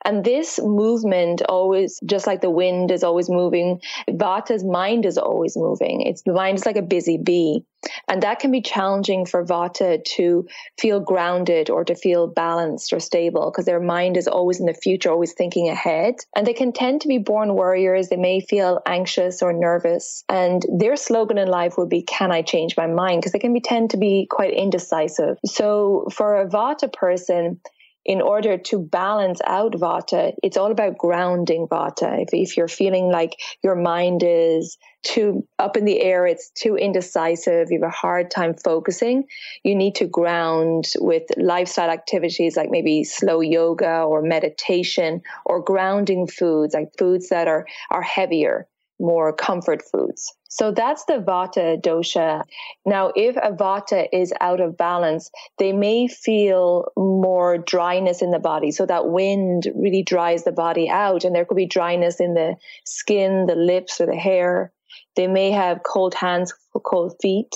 And 0.05 0.23
this 0.23 0.59
movement 0.61 1.41
always, 1.47 1.99
just 2.05 2.27
like 2.27 2.41
the 2.41 2.49
wind 2.49 2.91
is 2.91 3.03
always 3.03 3.29
moving, 3.29 3.81
Vata's 4.09 4.63
mind 4.63 5.05
is 5.05 5.17
always 5.17 5.57
moving. 5.57 6.01
It's 6.01 6.21
the 6.23 6.33
mind 6.33 6.57
is 6.57 6.65
like 6.65 6.77
a 6.77 6.81
busy 6.81 7.17
bee. 7.17 7.63
And 8.07 8.23
that 8.23 8.39
can 8.39 8.51
be 8.51 8.61
challenging 8.61 9.25
for 9.25 9.45
Vata 9.45 10.03
to 10.03 10.47
feel 10.77 10.99
grounded 10.99 11.69
or 11.69 11.85
to 11.85 11.95
feel 11.95 12.27
balanced 12.27 12.91
or 12.91 12.99
stable 12.99 13.51
because 13.51 13.65
their 13.65 13.79
mind 13.79 14.17
is 14.17 14.27
always 14.27 14.59
in 14.59 14.65
the 14.65 14.73
future, 14.73 15.09
always 15.09 15.33
thinking 15.33 15.69
ahead. 15.69 16.15
And 16.35 16.45
they 16.45 16.53
can 16.53 16.73
tend 16.73 17.01
to 17.01 17.07
be 17.07 17.19
born 17.19 17.53
warriors. 17.53 18.09
They 18.09 18.17
may 18.17 18.41
feel 18.41 18.81
anxious 18.85 19.41
or 19.41 19.53
nervous. 19.53 20.23
And 20.27 20.65
their 20.77 20.97
slogan 20.97 21.37
in 21.37 21.47
life 21.47 21.77
would 21.77 21.89
be, 21.89 22.01
Can 22.01 22.31
I 22.31 22.41
change 22.41 22.75
my 22.75 22.87
mind? 22.87 23.21
Because 23.21 23.31
they 23.31 23.39
can 23.39 23.53
be 23.53 23.61
tend 23.61 23.91
to 23.91 23.97
be 23.97 24.27
quite 24.29 24.53
indecisive. 24.53 25.37
So 25.45 26.07
for 26.13 26.41
a 26.41 26.49
Vata 26.49 26.91
person, 26.91 27.61
in 28.09 28.21
order 28.21 28.57
to 28.57 28.79
balance 28.79 29.39
out 29.45 29.73
vata, 29.73 30.33
it's 30.41 30.57
all 30.57 30.71
about 30.71 30.97
grounding 30.97 31.67
vata. 31.67 32.23
If, 32.23 32.29
if 32.33 32.57
you're 32.57 32.67
feeling 32.67 33.11
like 33.11 33.35
your 33.63 33.75
mind 33.75 34.23
is 34.25 34.79
too 35.03 35.47
up 35.59 35.77
in 35.77 35.85
the 35.85 36.01
air, 36.01 36.25
it's 36.25 36.49
too 36.49 36.75
indecisive, 36.75 37.67
you 37.69 37.79
have 37.79 37.87
a 37.87 37.91
hard 37.91 38.31
time 38.31 38.55
focusing, 38.55 39.25
you 39.63 39.75
need 39.75 39.93
to 39.93 40.07
ground 40.07 40.85
with 40.97 41.25
lifestyle 41.37 41.91
activities 41.91 42.57
like 42.57 42.71
maybe 42.71 43.03
slow 43.03 43.41
yoga 43.41 44.01
or 44.01 44.23
meditation 44.23 45.21
or 45.45 45.61
grounding 45.61 46.25
foods, 46.25 46.73
like 46.73 46.89
foods 46.97 47.29
that 47.29 47.47
are, 47.47 47.67
are 47.91 48.01
heavier 48.01 48.67
more 48.99 49.31
comfort 49.31 49.81
foods. 49.89 50.33
So 50.49 50.71
that's 50.71 51.05
the 51.05 51.19
vata 51.19 51.79
dosha. 51.79 52.43
Now, 52.85 53.11
if 53.15 53.37
a 53.37 53.51
vata 53.51 54.07
is 54.11 54.33
out 54.41 54.59
of 54.59 54.75
balance, 54.75 55.29
they 55.59 55.71
may 55.71 56.07
feel 56.07 56.91
more 56.97 57.59
dryness 57.59 58.21
in 58.21 58.31
the 58.31 58.39
body. 58.39 58.71
So 58.71 58.85
that 58.87 59.09
wind 59.09 59.67
really 59.75 60.03
dries 60.03 60.43
the 60.43 60.51
body 60.51 60.89
out, 60.89 61.23
and 61.23 61.35
there 61.35 61.45
could 61.45 61.57
be 61.57 61.67
dryness 61.67 62.19
in 62.19 62.33
the 62.33 62.55
skin, 62.83 63.45
the 63.45 63.55
lips, 63.55 64.01
or 64.01 64.07
the 64.07 64.15
hair. 64.15 64.73
They 65.15 65.27
may 65.27 65.51
have 65.51 65.83
cold 65.83 66.15
hands, 66.15 66.53
or 66.73 66.81
cold 66.81 67.15
feet. 67.21 67.55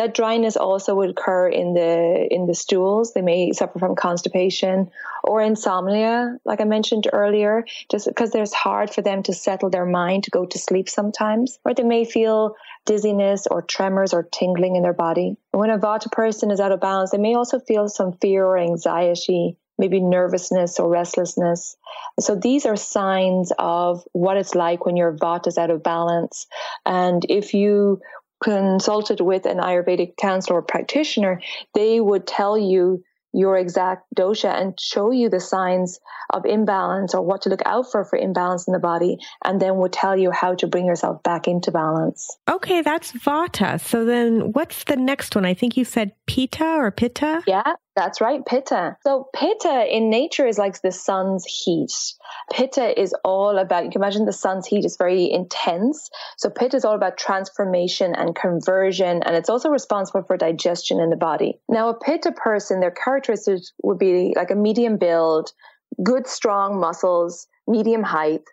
That 0.00 0.14
dryness 0.14 0.56
also 0.56 0.94
would 0.94 1.10
occur 1.10 1.48
in 1.48 1.74
the 1.74 2.26
in 2.30 2.46
the 2.46 2.54
stools. 2.54 3.12
They 3.12 3.20
may 3.20 3.52
suffer 3.52 3.78
from 3.78 3.94
constipation 3.94 4.90
or 5.24 5.42
insomnia, 5.42 6.38
like 6.46 6.62
I 6.62 6.64
mentioned 6.64 7.06
earlier, 7.12 7.66
just 7.90 8.06
because 8.06 8.34
it's 8.34 8.54
hard 8.54 8.88
for 8.88 9.02
them 9.02 9.22
to 9.24 9.34
settle 9.34 9.68
their 9.68 9.84
mind 9.84 10.24
to 10.24 10.30
go 10.30 10.46
to 10.46 10.58
sleep 10.58 10.88
sometimes. 10.88 11.58
Or 11.66 11.74
they 11.74 11.82
may 11.82 12.06
feel 12.06 12.56
dizziness 12.86 13.46
or 13.46 13.60
tremors 13.60 14.14
or 14.14 14.22
tingling 14.22 14.76
in 14.76 14.82
their 14.82 14.94
body. 14.94 15.36
When 15.50 15.68
a 15.68 15.78
Vata 15.78 16.10
person 16.10 16.50
is 16.50 16.60
out 16.60 16.72
of 16.72 16.80
balance, 16.80 17.10
they 17.10 17.18
may 17.18 17.34
also 17.34 17.60
feel 17.60 17.86
some 17.86 18.14
fear 18.22 18.46
or 18.46 18.56
anxiety 18.56 19.58
maybe 19.80 19.98
nervousness 19.98 20.78
or 20.78 20.90
restlessness. 20.90 21.74
So 22.20 22.34
these 22.34 22.66
are 22.66 22.76
signs 22.76 23.50
of 23.58 24.04
what 24.12 24.36
it's 24.36 24.54
like 24.54 24.84
when 24.84 24.94
your 24.94 25.16
vata 25.16 25.46
is 25.46 25.56
out 25.56 25.70
of 25.70 25.82
balance. 25.82 26.46
And 26.84 27.24
if 27.30 27.54
you 27.54 28.02
consulted 28.42 29.20
with 29.20 29.46
an 29.46 29.58
Ayurvedic 29.58 30.16
counselor 30.16 30.58
or 30.58 30.62
practitioner, 30.62 31.40
they 31.74 32.00
would 32.00 32.26
tell 32.26 32.58
you 32.58 33.02
your 33.32 33.56
exact 33.56 34.06
dosha 34.16 34.52
and 34.52 34.78
show 34.80 35.10
you 35.10 35.28
the 35.28 35.40
signs 35.40 36.00
of 36.32 36.44
imbalance 36.44 37.14
or 37.14 37.22
what 37.22 37.42
to 37.42 37.48
look 37.48 37.62
out 37.64 37.90
for 37.90 38.04
for 38.04 38.18
imbalance 38.18 38.66
in 38.66 38.72
the 38.72 38.78
body 38.78 39.18
and 39.44 39.60
then 39.60 39.76
would 39.76 39.92
tell 39.92 40.16
you 40.16 40.30
how 40.30 40.54
to 40.54 40.66
bring 40.66 40.84
yourself 40.84 41.22
back 41.22 41.46
into 41.46 41.70
balance. 41.70 42.36
Okay, 42.48 42.82
that's 42.82 43.12
vata. 43.12 43.80
So 43.80 44.04
then 44.04 44.52
what's 44.52 44.84
the 44.84 44.96
next 44.96 45.34
one? 45.34 45.44
I 45.44 45.54
think 45.54 45.76
you 45.76 45.84
said 45.84 46.12
pitta 46.26 46.64
or 46.64 46.90
pitta? 46.90 47.42
Yeah, 47.46 47.74
that's 48.00 48.20
right, 48.20 48.44
pitta. 48.46 48.96
So 49.02 49.28
pitta 49.34 49.86
in 49.94 50.08
nature 50.08 50.46
is 50.46 50.56
like 50.56 50.80
the 50.80 50.90
sun's 50.90 51.44
heat. 51.44 51.92
Pitta 52.50 52.98
is 52.98 53.14
all 53.24 53.58
about, 53.58 53.84
you 53.84 53.90
can 53.90 54.00
imagine 54.00 54.24
the 54.24 54.32
sun's 54.32 54.66
heat 54.66 54.86
is 54.86 54.96
very 54.96 55.30
intense. 55.30 56.08
So 56.38 56.48
pitta 56.48 56.78
is 56.78 56.84
all 56.86 56.94
about 56.94 57.18
transformation 57.18 58.14
and 58.14 58.34
conversion, 58.34 59.22
and 59.22 59.36
it's 59.36 59.50
also 59.50 59.68
responsible 59.68 60.22
for 60.22 60.38
digestion 60.38 60.98
in 60.98 61.10
the 61.10 61.16
body. 61.16 61.60
Now, 61.68 61.90
a 61.90 61.94
pitta 61.94 62.32
person, 62.32 62.80
their 62.80 62.90
characteristics 62.90 63.70
would 63.82 63.98
be 63.98 64.32
like 64.34 64.50
a 64.50 64.56
medium 64.56 64.96
build, 64.96 65.52
good, 66.02 66.26
strong 66.26 66.80
muscles, 66.80 67.48
medium 67.68 68.02
height. 68.02 68.44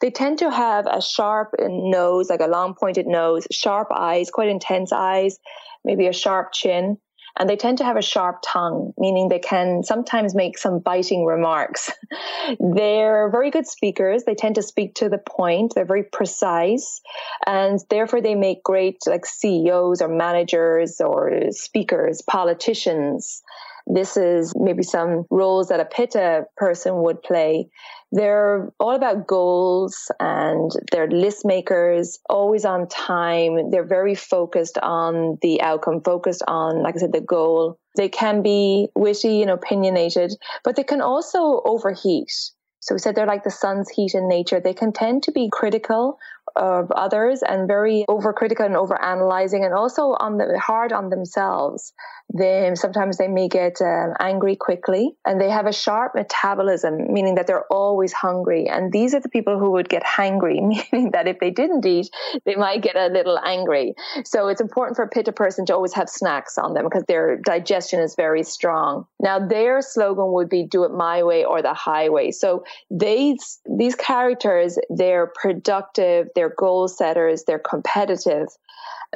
They 0.00 0.10
tend 0.10 0.40
to 0.40 0.50
have 0.50 0.86
a 0.86 1.00
sharp 1.00 1.54
nose, 1.60 2.28
like 2.28 2.40
a 2.40 2.48
long 2.48 2.74
pointed 2.74 3.06
nose, 3.06 3.46
sharp 3.52 3.86
eyes, 3.94 4.32
quite 4.32 4.48
intense 4.48 4.90
eyes, 4.92 5.38
maybe 5.84 6.08
a 6.08 6.12
sharp 6.12 6.52
chin 6.52 6.98
and 7.38 7.48
they 7.48 7.56
tend 7.56 7.78
to 7.78 7.84
have 7.84 7.96
a 7.96 8.02
sharp 8.02 8.38
tongue, 8.42 8.92
meaning 8.98 9.28
they 9.28 9.38
can 9.38 9.82
sometimes 9.82 10.34
make 10.34 10.58
some 10.58 10.78
biting 10.78 11.24
remarks. 11.24 11.90
They're 12.60 13.30
very 13.30 13.50
good 13.50 13.66
speakers. 13.66 14.24
They 14.24 14.34
tend 14.34 14.54
to 14.54 14.62
speak 14.62 14.94
to 14.96 15.08
the 15.08 15.18
point. 15.18 15.74
They're 15.74 15.84
very 15.84 16.04
precise, 16.04 17.00
and 17.46 17.78
therefore 17.90 18.20
they 18.20 18.34
make 18.34 18.62
great 18.62 18.98
like 19.06 19.26
CEOs 19.26 20.00
or 20.00 20.08
managers 20.08 21.00
or 21.00 21.50
speakers, 21.50 22.22
politicians. 22.22 23.42
This 23.86 24.16
is 24.16 24.52
maybe 24.56 24.82
some 24.82 25.24
roles 25.30 25.68
that 25.68 25.80
a 25.80 25.84
Pitta 25.84 26.46
person 26.56 27.02
would 27.02 27.22
play. 27.22 27.68
They're 28.10 28.72
all 28.80 28.94
about 28.94 29.26
goals 29.26 30.10
and 30.18 30.70
they're 30.90 31.08
list 31.08 31.44
makers, 31.44 32.18
always 32.28 32.64
on 32.64 32.88
time. 32.88 33.70
They're 33.70 33.86
very 33.86 34.14
focused 34.14 34.78
on 34.78 35.38
the 35.42 35.62
outcome, 35.62 36.02
focused 36.02 36.42
on, 36.48 36.82
like 36.82 36.96
I 36.96 36.98
said, 36.98 37.12
the 37.12 37.20
goal. 37.20 37.78
They 37.96 38.08
can 38.08 38.42
be 38.42 38.88
witty 38.94 39.42
and 39.42 39.50
opinionated, 39.50 40.32
but 40.64 40.76
they 40.76 40.84
can 40.84 41.00
also 41.00 41.62
overheat. 41.64 42.32
So 42.80 42.94
we 42.94 42.98
said 42.98 43.14
they're 43.14 43.26
like 43.26 43.44
the 43.44 43.50
sun's 43.50 43.90
heat 43.90 44.14
in 44.14 44.28
nature. 44.28 44.60
They 44.60 44.74
can 44.74 44.92
tend 44.92 45.24
to 45.24 45.32
be 45.32 45.48
critical 45.52 46.18
of 46.56 46.90
others 46.90 47.42
and 47.42 47.68
very 47.68 48.04
overcritical 48.08 48.64
and 48.64 48.74
overanalyzing 48.74 49.64
and 49.64 49.74
also 49.74 50.16
on 50.18 50.38
the 50.38 50.58
hard 50.58 50.92
on 50.92 51.10
themselves. 51.10 51.92
They 52.34 52.72
sometimes 52.74 53.18
they 53.18 53.28
may 53.28 53.48
get 53.48 53.80
um, 53.80 54.14
angry 54.18 54.56
quickly 54.56 55.12
and 55.24 55.40
they 55.40 55.48
have 55.48 55.66
a 55.66 55.72
sharp 55.72 56.14
metabolism 56.14 57.12
meaning 57.12 57.36
that 57.36 57.46
they're 57.46 57.66
always 57.70 58.12
hungry. 58.12 58.68
And 58.68 58.92
these 58.92 59.14
are 59.14 59.20
the 59.20 59.28
people 59.28 59.58
who 59.58 59.70
would 59.72 59.88
get 59.88 60.02
hangry 60.02 60.60
meaning 60.92 61.12
that 61.12 61.28
if 61.28 61.38
they 61.38 61.50
didn't 61.50 61.86
eat 61.86 62.10
they 62.44 62.56
might 62.56 62.82
get 62.82 62.96
a 62.96 63.06
little 63.06 63.38
angry. 63.38 63.94
So 64.24 64.48
it's 64.48 64.60
important 64.60 64.96
for 64.96 65.04
a 65.04 65.08
pitta 65.08 65.32
person 65.32 65.66
to 65.66 65.74
always 65.74 65.94
have 65.94 66.08
snacks 66.08 66.58
on 66.58 66.74
them 66.74 66.84
because 66.84 67.04
their 67.06 67.36
digestion 67.36 68.00
is 68.00 68.14
very 68.16 68.42
strong. 68.42 69.06
Now 69.20 69.38
their 69.38 69.80
slogan 69.80 70.32
would 70.32 70.48
be 70.48 70.64
do 70.64 70.84
it 70.84 70.90
my 70.90 71.22
way 71.22 71.44
or 71.44 71.62
the 71.62 71.74
highway. 71.74 72.32
So 72.32 72.64
these 72.90 73.60
these 73.78 73.94
characters 73.94 74.78
they're 74.90 75.28
productive 75.28 76.28
they're 76.34 76.45
goal 76.54 76.88
setters 76.88 77.44
they're 77.44 77.58
competitive 77.58 78.48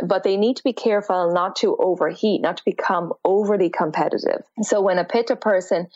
but 0.05 0.23
they 0.23 0.37
need 0.37 0.57
to 0.57 0.63
be 0.63 0.73
careful 0.73 1.33
not 1.33 1.57
to 1.57 1.77
overheat, 1.77 2.41
not 2.41 2.57
to 2.59 2.63
become 2.65 3.13
overly 3.25 3.71
competitive. 3.71 4.43
So 4.63 4.81
when 4.81 4.99
a 4.99 5.05
pitta 5.05 5.37
person 5.37 5.89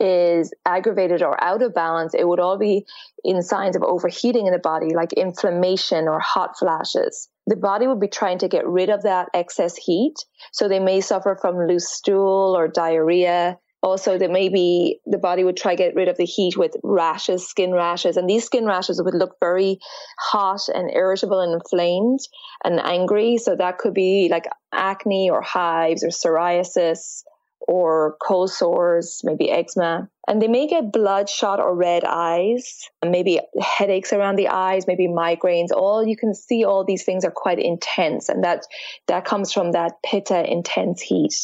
is 0.00 0.52
aggravated 0.64 1.22
or 1.22 1.42
out 1.42 1.62
of 1.62 1.74
balance, 1.74 2.14
it 2.14 2.26
would 2.26 2.40
all 2.40 2.58
be 2.58 2.86
in 3.24 3.42
signs 3.42 3.76
of 3.76 3.82
overheating 3.82 4.46
in 4.46 4.52
the 4.52 4.58
body, 4.58 4.94
like 4.94 5.12
inflammation 5.12 6.08
or 6.08 6.18
hot 6.18 6.58
flashes. 6.58 7.28
The 7.46 7.56
body 7.56 7.86
would 7.86 8.00
be 8.00 8.08
trying 8.08 8.38
to 8.38 8.48
get 8.48 8.66
rid 8.66 8.88
of 8.88 9.02
that 9.02 9.28
excess 9.34 9.76
heat. 9.76 10.14
So 10.52 10.68
they 10.68 10.78
may 10.78 11.00
suffer 11.00 11.36
from 11.40 11.66
loose 11.66 11.88
stool 11.88 12.56
or 12.56 12.68
diarrhea 12.68 13.58
also 13.82 14.16
that 14.16 14.30
maybe 14.30 15.00
the 15.06 15.18
body 15.18 15.42
would 15.44 15.56
try 15.56 15.74
to 15.74 15.82
get 15.82 15.94
rid 15.94 16.08
of 16.08 16.16
the 16.16 16.24
heat 16.24 16.56
with 16.56 16.76
rashes 16.82 17.46
skin 17.46 17.72
rashes. 17.72 18.16
And 18.16 18.30
these 18.30 18.44
skin 18.44 18.64
rashes 18.64 19.02
would 19.02 19.14
look 19.14 19.36
very 19.40 19.78
hot 20.18 20.68
and 20.72 20.90
irritable 20.90 21.40
and 21.40 21.54
inflamed 21.54 22.20
and 22.64 22.80
angry. 22.80 23.38
So 23.38 23.56
that 23.56 23.78
could 23.78 23.94
be 23.94 24.28
like 24.30 24.46
acne 24.72 25.30
or 25.30 25.42
hives 25.42 26.04
or 26.04 26.08
psoriasis 26.08 27.24
or 27.68 28.16
cold 28.26 28.50
sores 28.50 29.20
maybe 29.24 29.50
eczema. 29.50 30.08
And 30.28 30.40
they 30.40 30.48
may 30.48 30.68
get 30.68 30.92
bloodshot 30.92 31.58
or 31.58 31.74
red 31.74 32.04
eyes 32.04 32.88
and 33.00 33.10
maybe 33.10 33.40
headaches 33.60 34.12
around 34.12 34.36
the 34.36 34.48
eyes 34.48 34.86
maybe 34.86 35.08
migraines. 35.08 35.72
All 35.74 36.06
you 36.06 36.16
can 36.16 36.34
see 36.34 36.64
all 36.64 36.84
these 36.84 37.04
things 37.04 37.24
are 37.24 37.32
quite 37.32 37.58
intense. 37.58 38.28
And 38.28 38.44
that 38.44 38.66
that 39.08 39.24
comes 39.24 39.52
from 39.52 39.72
that 39.72 39.94
pitta 40.04 40.48
intense 40.48 41.00
heat 41.00 41.34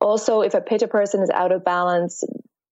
also, 0.00 0.40
if 0.42 0.54
a 0.54 0.60
pitta 0.60 0.88
person 0.88 1.22
is 1.22 1.30
out 1.30 1.52
of 1.52 1.64
balance, 1.64 2.22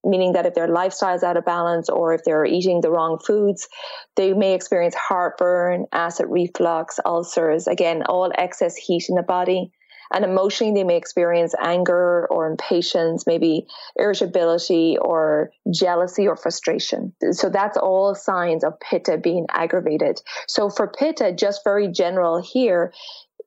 meaning 0.04 0.33
that 0.33 0.47
if 0.47 0.54
their 0.54 0.69
lifestyle 0.69 1.14
is 1.14 1.23
out 1.23 1.37
of 1.37 1.45
balance 1.45 1.88
or 1.88 2.12
if 2.12 2.23
they're 2.25 2.45
eating 2.45 2.81
the 2.81 2.90
wrong 2.90 3.19
foods, 3.19 3.69
they 4.16 4.35
may 4.35 4.54
experience 4.54 4.95
heartburn, 4.95 5.87
acid 5.93 6.26
reflux, 6.28 7.00
ulcers, 7.04 7.66
again, 7.66 8.02
all 8.02 8.31
excess 8.37 8.76
heat 8.76 9.07
in 9.09 9.14
the 9.14 9.23
body. 9.23 9.73
And 10.12 10.25
emotionally, 10.25 10.75
they 10.75 10.85
may 10.85 10.97
experience 10.97 11.54
anger 11.61 12.26
or 12.31 12.47
impatience, 12.47 13.26
maybe 13.26 13.66
irritability 13.97 14.99
or 15.00 15.50
jealousy 15.73 16.28
or 16.28 16.37
frustration. 16.37 17.14
So 17.33 17.49
that's 17.49 17.78
all 17.78 18.14
signs 18.14 18.62
of 18.62 18.78
pitta 18.78 19.16
being 19.16 19.47
aggravated. 19.49 20.21
So 20.47 20.69
for 20.69 20.87
pitta, 20.87 21.33
just 21.33 21.64
very 21.64 21.88
general 21.88 22.43
here, 22.43 22.93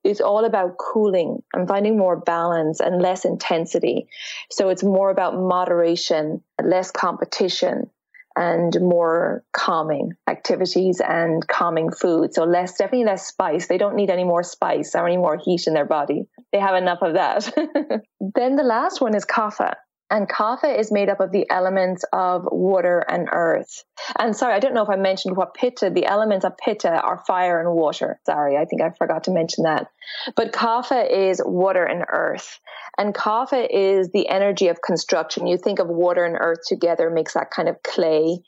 is 0.08 0.22
all 0.22 0.46
about 0.46 0.78
cooling 0.78 1.44
and 1.54 1.68
finding 1.68 1.98
more 1.98 2.16
balance 2.18 2.80
and 2.80 3.02
less 3.02 3.26
intensity. 3.26 4.08
So 4.50 4.70
it's 4.70 4.84
more 4.84 5.10
about 5.10 5.36
moderation, 5.36 6.42
less 6.64 6.92
competition, 6.92 7.90
and 8.38 8.78
more 8.80 9.44
calming 9.52 10.14
activities 10.30 11.02
and 11.02 11.46
calming 11.48 11.92
food. 11.92 12.34
So 12.36 12.44
less, 12.44 12.78
definitely 12.78 13.06
less 13.06 13.28
spice. 13.28 13.68
They 13.68 13.80
don't 13.80 13.96
need 13.96 14.12
any 14.12 14.24
more 14.24 14.44
spice 14.44 14.94
or 14.94 15.08
any 15.08 15.18
more 15.18 15.38
heat 15.44 15.66
in 15.66 15.74
their 15.74 15.86
body. 15.86 16.28
They 16.54 16.60
have 16.60 16.76
enough 16.76 17.00
of 17.02 17.16
that. 17.16 17.52
then 18.36 18.56
the 18.56 18.64
last 18.64 19.02
one 19.02 19.16
is 19.16 19.26
kapha. 19.26 19.74
And 20.10 20.30
kapha 20.30 20.80
is 20.80 20.92
made 20.92 21.10
up 21.10 21.20
of 21.20 21.32
the 21.32 21.50
elements 21.50 22.06
of 22.14 22.48
water 22.50 23.00
and 23.00 23.28
earth. 23.32 23.84
And 24.18 24.36
sorry, 24.36 24.54
I 24.54 24.60
don't 24.60 24.74
know 24.74 24.84
if 24.84 24.90
I 24.90 24.96
mentioned 24.96 25.36
what 25.36 25.54
pitta, 25.54 25.90
the 25.90 26.06
elements 26.06 26.46
of 26.46 26.58
pitta 26.58 26.90
are 26.90 27.24
fire 27.28 27.60
and 27.60 27.74
water. 27.74 28.20
Sorry, 28.26 28.56
I 28.56 28.66
think 28.66 28.82
I 28.82 28.92
forgot 28.92 29.26
to 29.26 29.32
mention 29.32 29.66
that. 29.66 29.88
But 30.36 30.54
kapha 30.54 31.12
is 31.12 31.42
water 31.44 31.84
and 31.84 32.06
earth. 32.08 32.60
And 32.98 33.14
kapha 33.14 33.68
is 33.70 34.10
the 34.12 34.30
energy 34.30 34.70
of 34.70 34.82
construction. 34.82 35.46
You 35.46 35.58
think 35.58 35.80
of 35.80 35.88
water 35.88 36.24
and 36.24 36.38
earth 36.40 36.62
together 36.66 37.10
makes 37.10 37.34
that 37.34 37.52
kind 37.52 37.68
of 37.68 37.84
clay. 37.84 38.40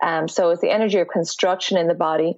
Um, 0.00 0.28
so 0.28 0.50
it's 0.50 0.60
the 0.60 0.70
energy 0.70 0.98
of 1.00 1.08
construction 1.08 1.78
in 1.78 1.88
the 1.88 1.94
body. 1.94 2.34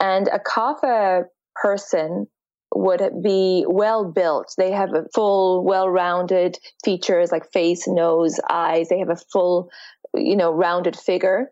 And 0.00 0.28
a 0.28 0.38
kapha 0.38 1.24
person 1.54 2.26
would 2.74 3.22
be 3.22 3.64
well 3.68 4.04
built. 4.04 4.54
They 4.56 4.72
have 4.72 4.94
a 4.94 5.06
full, 5.14 5.64
well 5.64 5.88
rounded 5.88 6.58
features 6.84 7.30
like 7.30 7.50
face, 7.52 7.86
nose, 7.86 8.40
eyes. 8.50 8.88
They 8.88 8.98
have 8.98 9.10
a 9.10 9.16
full, 9.16 9.70
you 10.14 10.36
know, 10.36 10.52
rounded 10.52 10.96
figure. 10.96 11.50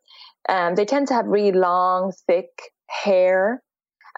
Um, 0.48 0.74
they 0.74 0.84
tend 0.84 1.08
to 1.08 1.14
have 1.14 1.26
really 1.26 1.56
long, 1.56 2.12
thick 2.26 2.48
hair. 2.88 3.62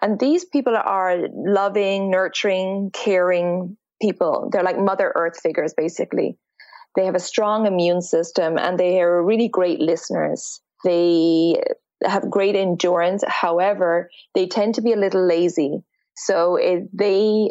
And 0.01 0.19
these 0.19 0.45
people 0.45 0.75
are 0.75 1.19
loving, 1.33 2.11
nurturing, 2.11 2.91
caring 2.93 3.77
people. 4.01 4.49
They're 4.51 4.63
like 4.63 4.79
Mother 4.79 5.11
Earth 5.15 5.39
figures, 5.41 5.73
basically. 5.75 6.37
They 6.95 7.05
have 7.05 7.15
a 7.15 7.19
strong 7.19 7.65
immune 7.65 8.01
system 8.01 8.57
and 8.57 8.79
they 8.79 9.01
are 9.01 9.23
really 9.23 9.49
great 9.49 9.79
listeners. 9.79 10.61
They 10.83 11.61
have 12.03 12.29
great 12.29 12.55
endurance. 12.55 13.23
However, 13.27 14.09
they 14.33 14.47
tend 14.47 14.75
to 14.75 14.81
be 14.81 14.93
a 14.93 14.97
little 14.97 15.25
lazy. 15.25 15.83
So 16.15 16.57
they 16.93 17.49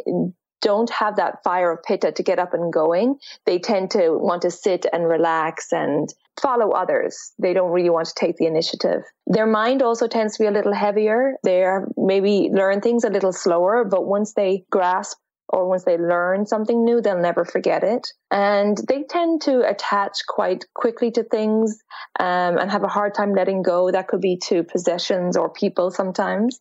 don't 0.65 0.91
have 0.91 1.17
that 1.17 1.45
fire 1.45 1.73
of 1.73 1.83
pitta 1.83 2.11
to 2.11 2.23
get 2.23 2.39
up 2.39 2.55
and 2.55 2.73
going, 2.73 3.19
they 3.45 3.59
tend 3.59 3.91
to 3.91 4.17
want 4.19 4.43
to 4.43 4.51
sit 4.51 4.87
and 4.93 5.07
relax 5.07 5.73
and 5.73 6.09
follow 6.41 6.71
others. 6.71 7.33
They 7.39 7.53
don't 7.53 7.71
really 7.71 7.91
want 7.91 8.09
to 8.09 8.15
take 8.15 8.37
the 8.37 8.47
initiative. 8.47 9.03
Their 9.27 9.47
mind 9.47 9.83
also 9.83 10.09
tends 10.09 10.37
to 10.37 10.43
be 10.43 10.47
a 10.47 10.51
little 10.51 10.73
heavier. 10.73 11.35
They 11.45 11.67
maybe 11.97 12.51
learn 12.51 12.81
things 12.81 13.05
a 13.05 13.11
little 13.11 13.33
slower, 13.33 13.85
but 13.85 14.07
once 14.07 14.33
they 14.33 14.65
grasp 14.71 15.19
or 15.51 15.69
once 15.69 15.85
they 15.85 15.99
learn 15.99 16.47
something 16.47 16.83
new, 16.83 17.03
they'll 17.03 17.21
never 17.21 17.45
forget 17.45 17.85
it. 17.85 18.09
And 18.31 18.79
they 18.89 19.03
tend 19.03 19.43
to 19.43 19.69
attach 19.69 20.21
quite 20.27 20.65
quickly 20.75 21.11
to 21.13 21.23
things 21.25 21.79
um, 22.19 22.57
and 22.57 22.71
have 22.71 22.83
a 22.85 22.89
hard 22.89 23.15
time 23.15 23.35
letting 23.35 23.63
go. 23.63 23.91
That 23.91 24.09
could 24.09 24.23
be 24.23 24.39
to 24.45 24.65
possessions 24.65 25.37
or 25.37 25.51
people 25.51 25.91
sometimes. 25.91 26.59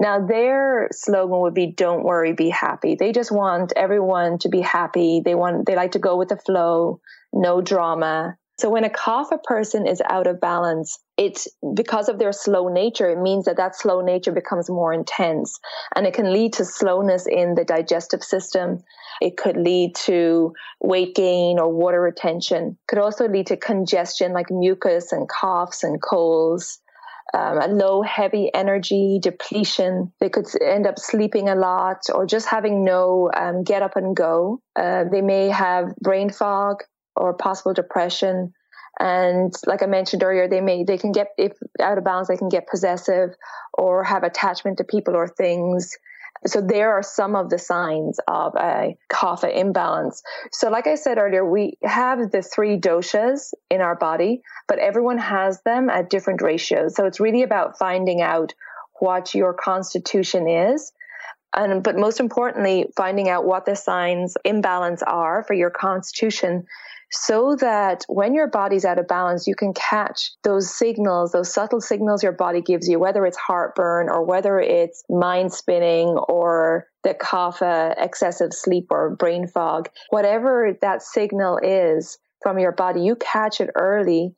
Now, 0.00 0.26
their 0.26 0.88
slogan 0.92 1.40
would 1.40 1.54
be 1.54 1.66
"Don't 1.66 2.04
worry, 2.04 2.32
be 2.32 2.48
happy." 2.48 2.94
They 2.94 3.12
just 3.12 3.30
want 3.30 3.72
everyone 3.76 4.38
to 4.38 4.48
be 4.48 4.62
happy. 4.62 5.20
They 5.22 5.34
want 5.34 5.66
they 5.66 5.76
like 5.76 5.92
to 5.92 5.98
go 5.98 6.16
with 6.16 6.30
the 6.30 6.38
flow, 6.38 7.00
no 7.34 7.60
drama. 7.60 8.36
So 8.58 8.68
when 8.68 8.84
a 8.84 8.90
kapha 8.90 9.42
person 9.42 9.86
is 9.86 10.02
out 10.10 10.26
of 10.26 10.40
balance, 10.40 10.98
it's 11.16 11.48
because 11.74 12.10
of 12.10 12.18
their 12.18 12.32
slow 12.32 12.68
nature. 12.68 13.08
It 13.08 13.20
means 13.20 13.44
that 13.44 13.56
that 13.56 13.74
slow 13.76 14.00
nature 14.00 14.32
becomes 14.32 14.68
more 14.68 14.92
intense, 14.92 15.58
and 15.94 16.06
it 16.06 16.14
can 16.14 16.32
lead 16.32 16.54
to 16.54 16.64
slowness 16.64 17.26
in 17.26 17.54
the 17.54 17.64
digestive 17.64 18.22
system. 18.22 18.82
It 19.20 19.36
could 19.36 19.56
lead 19.56 19.94
to 20.06 20.54
weight 20.80 21.14
gain 21.14 21.58
or 21.58 21.70
water 21.70 22.00
retention. 22.00 22.78
Could 22.88 22.98
also 22.98 23.28
lead 23.28 23.46
to 23.48 23.56
congestion, 23.56 24.32
like 24.32 24.50
mucus 24.50 25.12
and 25.12 25.28
coughs 25.28 25.82
and 25.82 26.00
colds 26.00 26.79
um, 27.32 27.58
a 27.58 27.68
low, 27.68 28.02
heavy 28.02 28.50
energy, 28.52 29.18
depletion. 29.22 30.12
They 30.20 30.28
could 30.28 30.46
end 30.60 30.86
up 30.86 30.98
sleeping 30.98 31.48
a 31.48 31.54
lot 31.54 32.02
or 32.12 32.26
just 32.26 32.46
having 32.48 32.84
no 32.84 33.30
um, 33.36 33.62
get 33.62 33.82
up 33.82 33.96
and 33.96 34.16
go. 34.16 34.60
Uh, 34.74 35.04
they 35.10 35.22
may 35.22 35.48
have 35.48 35.94
brain 35.96 36.30
fog 36.30 36.82
or 37.14 37.34
possible 37.34 37.72
depression. 37.72 38.52
And 38.98 39.54
like 39.66 39.82
I 39.82 39.86
mentioned 39.86 40.22
earlier, 40.22 40.48
they 40.48 40.60
may 40.60 40.84
they 40.84 40.98
can 40.98 41.12
get 41.12 41.28
if 41.38 41.52
out 41.80 41.98
of 41.98 42.04
balance, 42.04 42.28
they 42.28 42.36
can 42.36 42.48
get 42.48 42.66
possessive 42.66 43.30
or 43.74 44.04
have 44.04 44.24
attachment 44.24 44.78
to 44.78 44.84
people 44.84 45.14
or 45.14 45.28
things. 45.28 45.96
So 46.46 46.60
there 46.60 46.92
are 46.92 47.02
some 47.02 47.36
of 47.36 47.50
the 47.50 47.58
signs 47.58 48.18
of 48.26 48.54
a 48.56 48.96
kapha 49.12 49.54
imbalance. 49.54 50.22
So 50.52 50.70
like 50.70 50.86
I 50.86 50.94
said 50.94 51.18
earlier, 51.18 51.44
we 51.44 51.74
have 51.82 52.30
the 52.30 52.42
three 52.42 52.78
doshas 52.78 53.52
in 53.70 53.80
our 53.80 53.94
body, 53.94 54.40
but 54.66 54.78
everyone 54.78 55.18
has 55.18 55.60
them 55.62 55.90
at 55.90 56.08
different 56.08 56.40
ratios. 56.40 56.96
So 56.96 57.04
it's 57.04 57.20
really 57.20 57.42
about 57.42 57.78
finding 57.78 58.22
out 58.22 58.54
what 59.00 59.34
your 59.34 59.52
constitution 59.52 60.48
is. 60.48 60.92
And, 61.54 61.82
but 61.82 61.96
most 61.96 62.20
importantly, 62.20 62.86
finding 62.96 63.28
out 63.28 63.44
what 63.44 63.66
the 63.66 63.76
signs 63.76 64.36
imbalance 64.44 65.02
are 65.02 65.42
for 65.42 65.54
your 65.54 65.70
constitution 65.70 66.66
so 67.10 67.56
that 67.56 68.04
when 68.08 68.34
your 68.34 68.48
body's 68.48 68.84
out 68.84 68.98
of 68.98 69.08
balance, 69.08 69.46
you 69.46 69.54
can 69.54 69.74
catch 69.74 70.32
those 70.42 70.72
signals, 70.72 71.32
those 71.32 71.52
subtle 71.52 71.80
signals 71.80 72.22
your 72.22 72.32
body 72.32 72.60
gives 72.60 72.88
you, 72.88 72.98
whether 72.98 73.26
it's 73.26 73.36
heartburn 73.36 74.08
or 74.08 74.24
whether 74.24 74.60
it's 74.60 75.02
mind 75.08 75.52
spinning 75.52 76.08
or 76.28 76.86
the 77.02 77.14
kapha, 77.14 77.90
uh, 77.90 77.94
excessive 77.98 78.52
sleep 78.52 78.86
or 78.90 79.16
brain 79.16 79.46
fog, 79.46 79.88
whatever 80.10 80.76
that 80.80 81.02
signal 81.02 81.58
is 81.62 82.18
from 82.42 82.58
your 82.58 82.72
body, 82.72 83.02
you 83.02 83.16
catch 83.16 83.60
it 83.60 83.70
early 83.74 84.34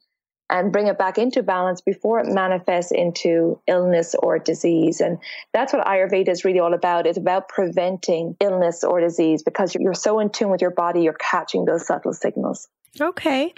and 0.52 0.70
bring 0.70 0.86
it 0.86 0.98
back 0.98 1.16
into 1.16 1.42
balance 1.42 1.80
before 1.80 2.20
it 2.20 2.26
manifests 2.26 2.92
into 2.92 3.58
illness 3.66 4.14
or 4.14 4.38
disease. 4.38 5.00
And 5.00 5.18
that's 5.52 5.72
what 5.72 5.84
Ayurveda 5.86 6.28
is 6.28 6.44
really 6.44 6.60
all 6.60 6.74
about. 6.74 7.06
It's 7.06 7.16
about 7.16 7.48
preventing 7.48 8.36
illness 8.38 8.84
or 8.84 9.00
disease 9.00 9.42
because 9.42 9.74
you're 9.74 9.94
so 9.94 10.20
in 10.20 10.28
tune 10.28 10.50
with 10.50 10.60
your 10.60 10.70
body, 10.70 11.02
you're 11.02 11.14
catching 11.14 11.64
those 11.64 11.86
subtle 11.86 12.12
signals. 12.12 12.68
Okay. 13.00 13.54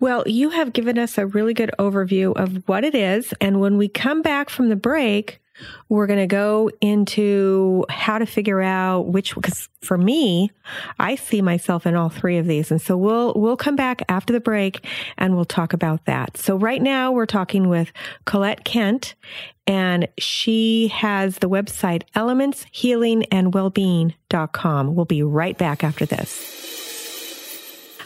Well, 0.00 0.24
you 0.26 0.48
have 0.48 0.72
given 0.72 0.98
us 0.98 1.18
a 1.18 1.26
really 1.26 1.52
good 1.52 1.70
overview 1.78 2.34
of 2.34 2.66
what 2.66 2.82
it 2.82 2.94
is. 2.94 3.34
And 3.38 3.60
when 3.60 3.76
we 3.76 3.88
come 3.88 4.22
back 4.22 4.48
from 4.48 4.70
the 4.70 4.76
break, 4.76 5.41
we're 5.88 6.06
going 6.06 6.18
to 6.18 6.26
go 6.26 6.70
into 6.80 7.84
how 7.88 8.18
to 8.18 8.26
figure 8.26 8.62
out 8.62 9.08
which, 9.08 9.34
because 9.34 9.68
for 9.80 9.98
me, 9.98 10.50
I 10.98 11.16
see 11.16 11.42
myself 11.42 11.86
in 11.86 11.94
all 11.94 12.08
three 12.08 12.38
of 12.38 12.46
these. 12.46 12.70
And 12.70 12.80
so 12.80 12.96
we'll, 12.96 13.34
we'll 13.34 13.56
come 13.56 13.76
back 13.76 14.02
after 14.08 14.32
the 14.32 14.40
break 14.40 14.86
and 15.18 15.34
we'll 15.34 15.44
talk 15.44 15.72
about 15.72 16.04
that. 16.06 16.36
So 16.36 16.56
right 16.56 16.80
now 16.80 17.12
we're 17.12 17.26
talking 17.26 17.68
with 17.68 17.92
Colette 18.24 18.64
Kent 18.64 19.14
and 19.66 20.08
she 20.18 20.88
has 20.88 21.38
the 21.38 21.48
website 21.48 22.02
elementshealingandwellbeing.com. 22.16 24.94
We'll 24.94 25.04
be 25.04 25.22
right 25.22 25.56
back 25.56 25.84
after 25.84 26.06
this. 26.06 26.58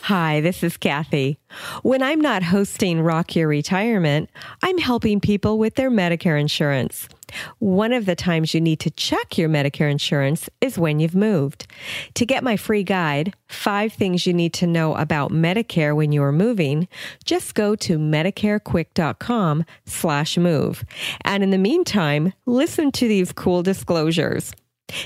Hi, 0.03 0.41
this 0.41 0.63
is 0.63 0.77
Kathy. 0.77 1.39
When 1.83 2.01
I'm 2.01 2.21
not 2.21 2.45
hosting 2.45 3.01
Rock 3.01 3.35
Your 3.35 3.49
Retirement, 3.49 4.31
I'm 4.63 4.79
helping 4.79 5.19
people 5.19 5.59
with 5.59 5.75
their 5.75 5.91
Medicare 5.91 6.41
insurance. 6.41 7.09
One 7.59 7.93
of 7.93 8.07
the 8.07 8.15
times 8.15 8.55
you 8.55 8.61
need 8.61 8.81
to 8.81 8.91
check 8.91 9.37
your 9.37 9.49
Medicare 9.49 9.91
insurance 9.91 10.49
is 10.61 10.79
when 10.79 11.01
you've 11.01 11.15
moved. 11.15 11.67
To 12.15 12.27
get 12.27 12.45
my 12.45 12.57
free 12.57 12.83
guide, 12.83 13.35
Five 13.49 13.93
Things 13.93 14.27
You 14.27 14.33
Need 14.33 14.53
to 14.55 14.67
Know 14.67 14.95
About 14.95 15.33
Medicare 15.33 15.95
When 15.95 16.13
You 16.13 16.23
Are 16.23 16.33
Moving, 16.33 16.89
just 17.25 17.55
go 17.55 17.75
to 17.77 17.99
medicarequick.com 17.99 19.65
slash 19.85 20.39
move. 20.39 20.85
And 21.23 21.43
in 21.43 21.51
the 21.51 21.59
meantime, 21.59 22.33
listen 22.47 22.93
to 22.93 23.09
these 23.09 23.33
cool 23.33 23.63
disclosures. 23.63 24.53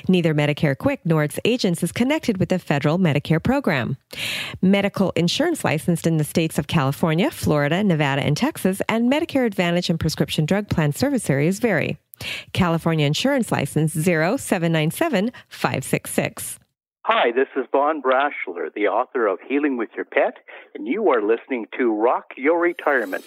Neither 0.08 0.34
Medicare 0.34 0.76
Quick 0.76 1.00
nor 1.04 1.24
its 1.24 1.40
agents 1.44 1.82
is 1.82 1.92
connected 1.92 2.38
with 2.38 2.50
the 2.50 2.58
federal 2.58 2.98
Medicare 2.98 3.42
program. 3.42 3.96
Medical 4.60 5.10
insurance 5.12 5.64
licensed 5.64 6.06
in 6.06 6.18
the 6.18 6.24
states 6.24 6.58
of 6.58 6.66
California, 6.66 7.30
Florida, 7.30 7.82
Nevada, 7.82 8.22
and 8.22 8.36
Texas, 8.36 8.82
and 8.88 9.10
Medicare 9.10 9.46
Advantage 9.46 9.88
and 9.88 9.98
prescription 9.98 10.44
drug 10.44 10.68
plan 10.68 10.92
service 10.92 11.30
areas 11.30 11.58
vary. 11.60 11.98
California 12.52 13.06
Insurance 13.06 13.52
License 13.52 13.94
0797566. 13.94 16.58
Hi, 17.04 17.30
this 17.32 17.48
is 17.56 17.64
Bon 17.72 18.02
Brashler, 18.02 18.72
the 18.74 18.88
author 18.88 19.26
of 19.26 19.38
Healing 19.48 19.76
with 19.76 19.90
Your 19.96 20.04
Pet, 20.04 20.38
and 20.74 20.86
you 20.86 21.08
are 21.10 21.22
listening 21.22 21.66
to 21.78 21.92
Rock 21.92 22.32
Your 22.36 22.60
Retirement. 22.60 23.24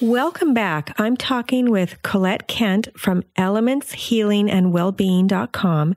Welcome 0.00 0.54
back. 0.54 0.94
I'm 0.96 1.16
talking 1.16 1.72
with 1.72 2.00
Colette 2.02 2.46
Kent 2.46 2.86
from 2.96 3.24
elementshealingandwellbeing.com. 3.36 5.96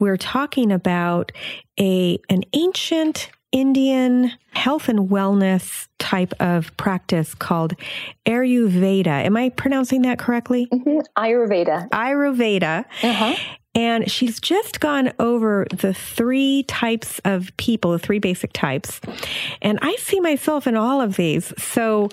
We're 0.00 0.16
talking 0.16 0.72
about 0.72 1.30
a, 1.78 2.18
an 2.28 2.42
ancient 2.52 3.30
Indian 3.52 4.32
health 4.52 4.88
and 4.88 5.08
wellness 5.08 5.88
type 5.98 6.32
of 6.40 6.76
practice 6.76 7.34
called 7.34 7.74
Ayurveda. 8.26 9.06
Am 9.06 9.36
I 9.36 9.50
pronouncing 9.50 10.02
that 10.02 10.18
correctly? 10.18 10.66
Mm-hmm. 10.72 11.00
Ayurveda. 11.16 11.88
Ayurveda. 11.90 12.84
Uh-huh. 13.02 13.34
And 13.74 14.10
she's 14.10 14.40
just 14.40 14.80
gone 14.80 15.12
over 15.18 15.66
the 15.70 15.92
three 15.92 16.64
types 16.66 17.20
of 17.26 17.54
people, 17.58 17.92
the 17.92 17.98
three 17.98 18.18
basic 18.18 18.54
types. 18.54 19.00
And 19.60 19.78
I 19.82 19.94
see 19.96 20.18
myself 20.18 20.66
in 20.66 20.76
all 20.76 21.02
of 21.02 21.16
these. 21.16 21.52
So 21.58 22.08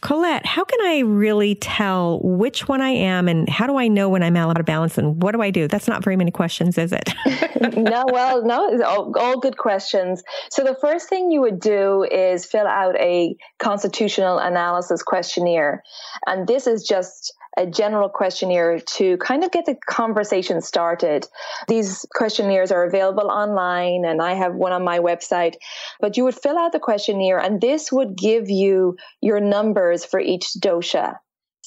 Colette, 0.00 0.46
how 0.46 0.64
can 0.64 0.80
I 0.80 1.00
really 1.00 1.56
tell 1.56 2.20
which 2.22 2.68
one 2.68 2.80
I 2.80 2.90
am 2.90 3.28
and 3.28 3.48
how 3.48 3.66
do 3.66 3.76
I 3.76 3.88
know 3.88 4.08
when 4.08 4.22
I'm 4.22 4.36
out 4.36 4.58
of 4.58 4.64
balance 4.64 4.96
and 4.96 5.20
what 5.22 5.32
do 5.32 5.42
I 5.42 5.50
do? 5.50 5.66
That's 5.66 5.88
not 5.88 6.04
very 6.04 6.16
many 6.16 6.30
questions, 6.30 6.78
is 6.78 6.92
it? 6.92 7.12
no, 7.76 8.04
well, 8.12 8.44
no, 8.44 8.82
all, 8.84 9.12
all 9.18 9.40
good 9.40 9.58
questions. 9.58 10.22
So 10.50 10.62
the 10.62 10.76
first 10.80 11.08
thing 11.08 11.32
you 11.32 11.40
would 11.40 11.58
do 11.58 12.04
is 12.04 12.46
fill 12.46 12.66
out 12.66 12.96
a 12.96 13.36
constitutional 13.58 14.38
analysis 14.38 15.02
questionnaire. 15.02 15.82
And 16.26 16.46
this 16.46 16.68
is 16.68 16.84
just 16.84 17.34
a 17.58 17.66
general 17.66 18.08
questionnaire 18.08 18.78
to 18.78 19.16
kind 19.18 19.42
of 19.42 19.50
get 19.50 19.66
the 19.66 19.74
conversation 19.90 20.62
started. 20.62 21.26
These 21.66 22.06
questionnaires 22.14 22.70
are 22.70 22.84
available 22.84 23.30
online 23.30 24.04
and 24.04 24.22
I 24.22 24.34
have 24.34 24.54
one 24.54 24.72
on 24.72 24.84
my 24.84 25.00
website, 25.00 25.56
but 26.00 26.16
you 26.16 26.24
would 26.24 26.36
fill 26.36 26.56
out 26.56 26.72
the 26.72 26.78
questionnaire 26.78 27.38
and 27.38 27.60
this 27.60 27.90
would 27.90 28.16
give 28.16 28.48
you 28.48 28.96
your 29.20 29.40
numbers 29.40 30.04
for 30.04 30.20
each 30.20 30.46
dosha. 30.60 31.16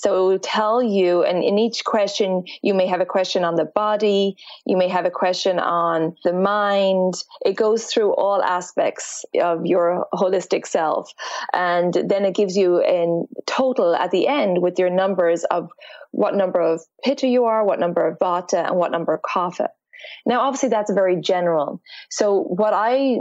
So 0.01 0.15
it 0.15 0.31
will 0.31 0.39
tell 0.39 0.81
you, 0.81 1.23
and 1.23 1.43
in 1.43 1.59
each 1.59 1.85
question, 1.85 2.45
you 2.63 2.73
may 2.73 2.87
have 2.87 3.01
a 3.01 3.05
question 3.05 3.43
on 3.43 3.53
the 3.55 3.65
body, 3.65 4.35
you 4.65 4.75
may 4.75 4.87
have 4.87 5.05
a 5.05 5.11
question 5.11 5.59
on 5.59 6.15
the 6.23 6.33
mind. 6.33 7.13
It 7.45 7.55
goes 7.55 7.85
through 7.85 8.15
all 8.15 8.41
aspects 8.41 9.23
of 9.39 9.67
your 9.67 10.07
holistic 10.11 10.65
self. 10.65 11.13
And 11.53 11.93
then 11.93 12.25
it 12.25 12.33
gives 12.33 12.57
you 12.57 12.83
in 12.83 13.27
total 13.45 13.93
at 13.93 14.09
the 14.09 14.27
end 14.27 14.59
with 14.59 14.79
your 14.79 14.89
numbers 14.89 15.43
of 15.43 15.69
what 16.09 16.33
number 16.33 16.59
of 16.59 16.81
pitta 17.03 17.27
you 17.27 17.45
are, 17.45 17.63
what 17.63 17.79
number 17.79 18.07
of 18.07 18.17
vata, 18.17 18.65
and 18.67 18.77
what 18.77 18.91
number 18.91 19.13
of 19.13 19.21
kapha. 19.21 19.67
Now, 20.25 20.41
obviously, 20.41 20.69
that's 20.69 20.91
very 20.91 21.21
general. 21.21 21.79
So, 22.09 22.41
what 22.41 22.73
I 22.73 23.17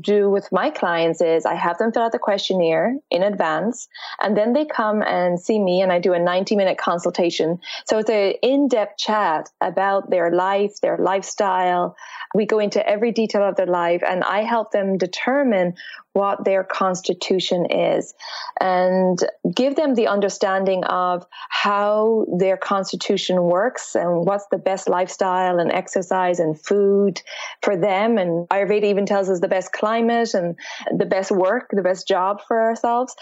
do 0.00 0.30
with 0.30 0.48
my 0.52 0.70
clients 0.70 1.20
is 1.20 1.44
I 1.44 1.54
have 1.54 1.78
them 1.78 1.92
fill 1.92 2.02
out 2.02 2.12
the 2.12 2.18
questionnaire 2.18 2.96
in 3.10 3.22
advance, 3.22 3.88
and 4.20 4.36
then 4.36 4.52
they 4.52 4.64
come 4.64 5.02
and 5.02 5.40
see 5.40 5.58
me, 5.58 5.80
and 5.80 5.92
I 5.92 5.98
do 5.98 6.12
a 6.12 6.18
90 6.18 6.56
minute 6.56 6.78
consultation. 6.78 7.58
So, 7.86 7.98
it's 7.98 8.10
an 8.10 8.34
in 8.42 8.68
depth 8.68 8.98
chat 8.98 9.48
about 9.60 10.10
their 10.10 10.30
life, 10.30 10.80
their 10.80 10.98
lifestyle. 10.98 11.96
We 12.34 12.46
go 12.46 12.58
into 12.58 12.86
every 12.86 13.12
detail 13.12 13.42
of 13.42 13.56
their 13.56 13.66
life, 13.66 14.02
and 14.06 14.22
I 14.24 14.42
help 14.42 14.70
them 14.70 14.98
determine 14.98 15.74
what 16.12 16.44
their 16.44 16.62
constitution 16.62 17.66
is 17.70 18.14
and 18.60 19.18
give 19.54 19.76
them 19.76 19.94
the 19.94 20.08
understanding 20.08 20.84
of 20.84 21.26
how 21.48 22.26
their 22.38 22.56
constitution 22.56 23.42
works 23.44 23.94
and 23.94 24.26
what's 24.26 24.46
the 24.50 24.58
best 24.58 24.88
lifestyle 24.88 25.58
and 25.58 25.72
exercise 25.72 26.38
and 26.38 26.60
food 26.60 27.22
for 27.62 27.76
them. 27.76 28.18
And 28.18 28.46
Ayurveda 28.48 28.84
even 28.84 29.06
tells 29.06 29.30
us 29.30 29.40
the 29.40 29.48
best 29.48 29.71
climate 29.72 30.34
and 30.34 30.56
the 30.96 31.06
best 31.06 31.30
work, 31.30 31.70
the 31.72 31.82
best 31.82 32.06
job 32.06 32.40
for 32.46 32.60
ourselves. 32.60 33.14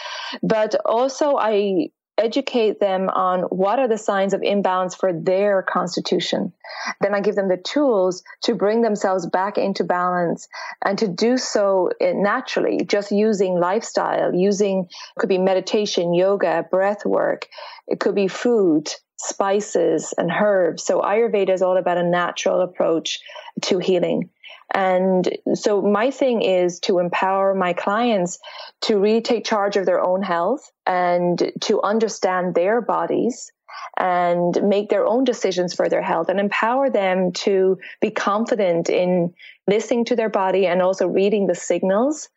But 0.43 0.75
also, 0.85 1.37
I 1.37 1.91
educate 2.21 2.81
them 2.81 3.09
on 3.09 3.41
what 3.45 3.79
are 3.79 3.89
the 3.89 3.99
signs 3.99 4.35
of 4.35 4.43
imbalance 4.43 4.95
for 4.95 5.13
their 5.13 5.63
constitution. 5.63 6.53
Then 7.01 7.15
I 7.15 7.21
give 7.21 7.35
them 7.35 7.49
the 7.49 7.57
tools 7.57 8.23
to 8.43 8.55
bring 8.55 8.83
themselves 8.83 9.27
back 9.27 9.57
into 9.57 9.85
balance 9.85 10.47
and 10.85 10.99
to 10.99 11.09
do 11.09 11.39
so 11.39 11.91
eh, 12.01 12.13
naturally, 12.15 12.85
just 12.85 13.11
using 13.11 13.59
lifestyle, 13.59 14.35
using 14.35 14.89
could 15.19 15.29
be 15.29 15.39
meditation, 15.39 16.15
yoga, 16.15 16.67
breath 16.71 17.07
work, 17.07 17.47
it 17.89 18.01
could 18.01 18.15
be 18.15 18.29
food, 18.29 18.91
spices 19.17 20.15
and 20.17 20.31
herbs. 20.31 20.85
So 20.85 21.01
Ayurveda 21.01 21.51
is 21.51 21.63
all 21.63 21.77
about 21.77 21.99
a 21.99 22.03
natural 22.03 22.61
approach 22.61 23.21
to 23.63 23.79
healing. 23.79 24.31
And 24.73 25.29
so 25.55 25.83
my 25.83 26.11
thing 26.11 26.43
is 26.43 26.79
to 26.81 26.99
empower 26.99 27.55
my 27.55 27.73
clients 27.73 28.39
to 28.83 28.99
really 28.99 29.21
take 29.21 29.45
charge 29.45 29.77
of 29.77 29.87
their 29.87 30.01
own 30.01 30.23
health 30.23 30.71
and 30.87 31.53
to 31.63 31.83
understand 31.83 32.55
their 32.55 32.81
bodies 32.81 33.51
and 33.97 34.61
make 34.63 34.89
their 34.89 35.07
own 35.07 35.25
decisions 35.25 35.75
for 35.75 35.89
their 35.89 36.03
health 36.03 36.29
and 36.29 36.39
empower 36.39 36.91
them 36.91 37.33
to 37.33 37.79
be 38.01 38.11
confident 38.11 38.89
in 38.89 39.35
listening 39.67 40.05
to 40.05 40.17
their 40.17 40.29
body 40.29 40.67
and 40.67 40.83
also 40.83 41.07
reading 41.07 41.47
the 41.47 41.55
signals 41.55 42.29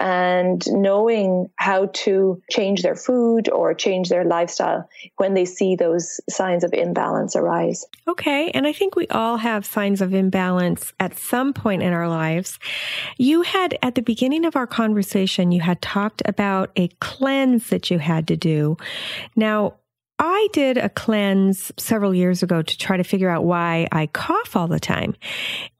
and 0.00 0.64
knowing 0.72 1.50
how 1.56 1.86
to 1.92 2.42
change 2.50 2.82
their 2.82 2.96
food 2.96 3.50
or 3.50 3.74
change 3.74 4.08
their 4.08 4.24
lifestyle 4.24 4.88
when 5.18 5.34
they 5.34 5.44
see 5.44 5.76
those 5.76 6.20
signs 6.28 6.64
of 6.64 6.72
imbalance 6.72 7.36
arise. 7.36 7.84
Okay. 8.08 8.50
And 8.52 8.66
I 8.66 8.72
think 8.72 8.96
we 8.96 9.06
all 9.08 9.36
have 9.36 9.66
signs 9.66 10.00
of 10.00 10.14
imbalance 10.14 10.94
at 10.98 11.18
some 11.18 11.52
point 11.52 11.82
in 11.82 11.92
our 11.92 12.08
lives. 12.08 12.58
You 13.18 13.42
had, 13.42 13.78
at 13.82 13.94
the 13.94 14.02
beginning 14.02 14.46
of 14.46 14.56
our 14.56 14.66
conversation, 14.66 15.52
you 15.52 15.60
had 15.60 15.82
talked 15.82 16.22
about 16.24 16.70
a 16.76 16.88
cleanse 17.00 17.68
that 17.68 17.90
you 17.90 17.98
had 17.98 18.26
to 18.28 18.36
do. 18.36 18.78
Now, 19.36 19.74
I 20.22 20.48
did 20.52 20.76
a 20.76 20.90
cleanse 20.90 21.72
several 21.78 22.14
years 22.14 22.42
ago 22.42 22.60
to 22.60 22.78
try 22.78 22.98
to 22.98 23.04
figure 23.04 23.30
out 23.30 23.44
why 23.44 23.88
I 23.90 24.06
cough 24.08 24.54
all 24.54 24.68
the 24.68 24.78
time. 24.78 25.16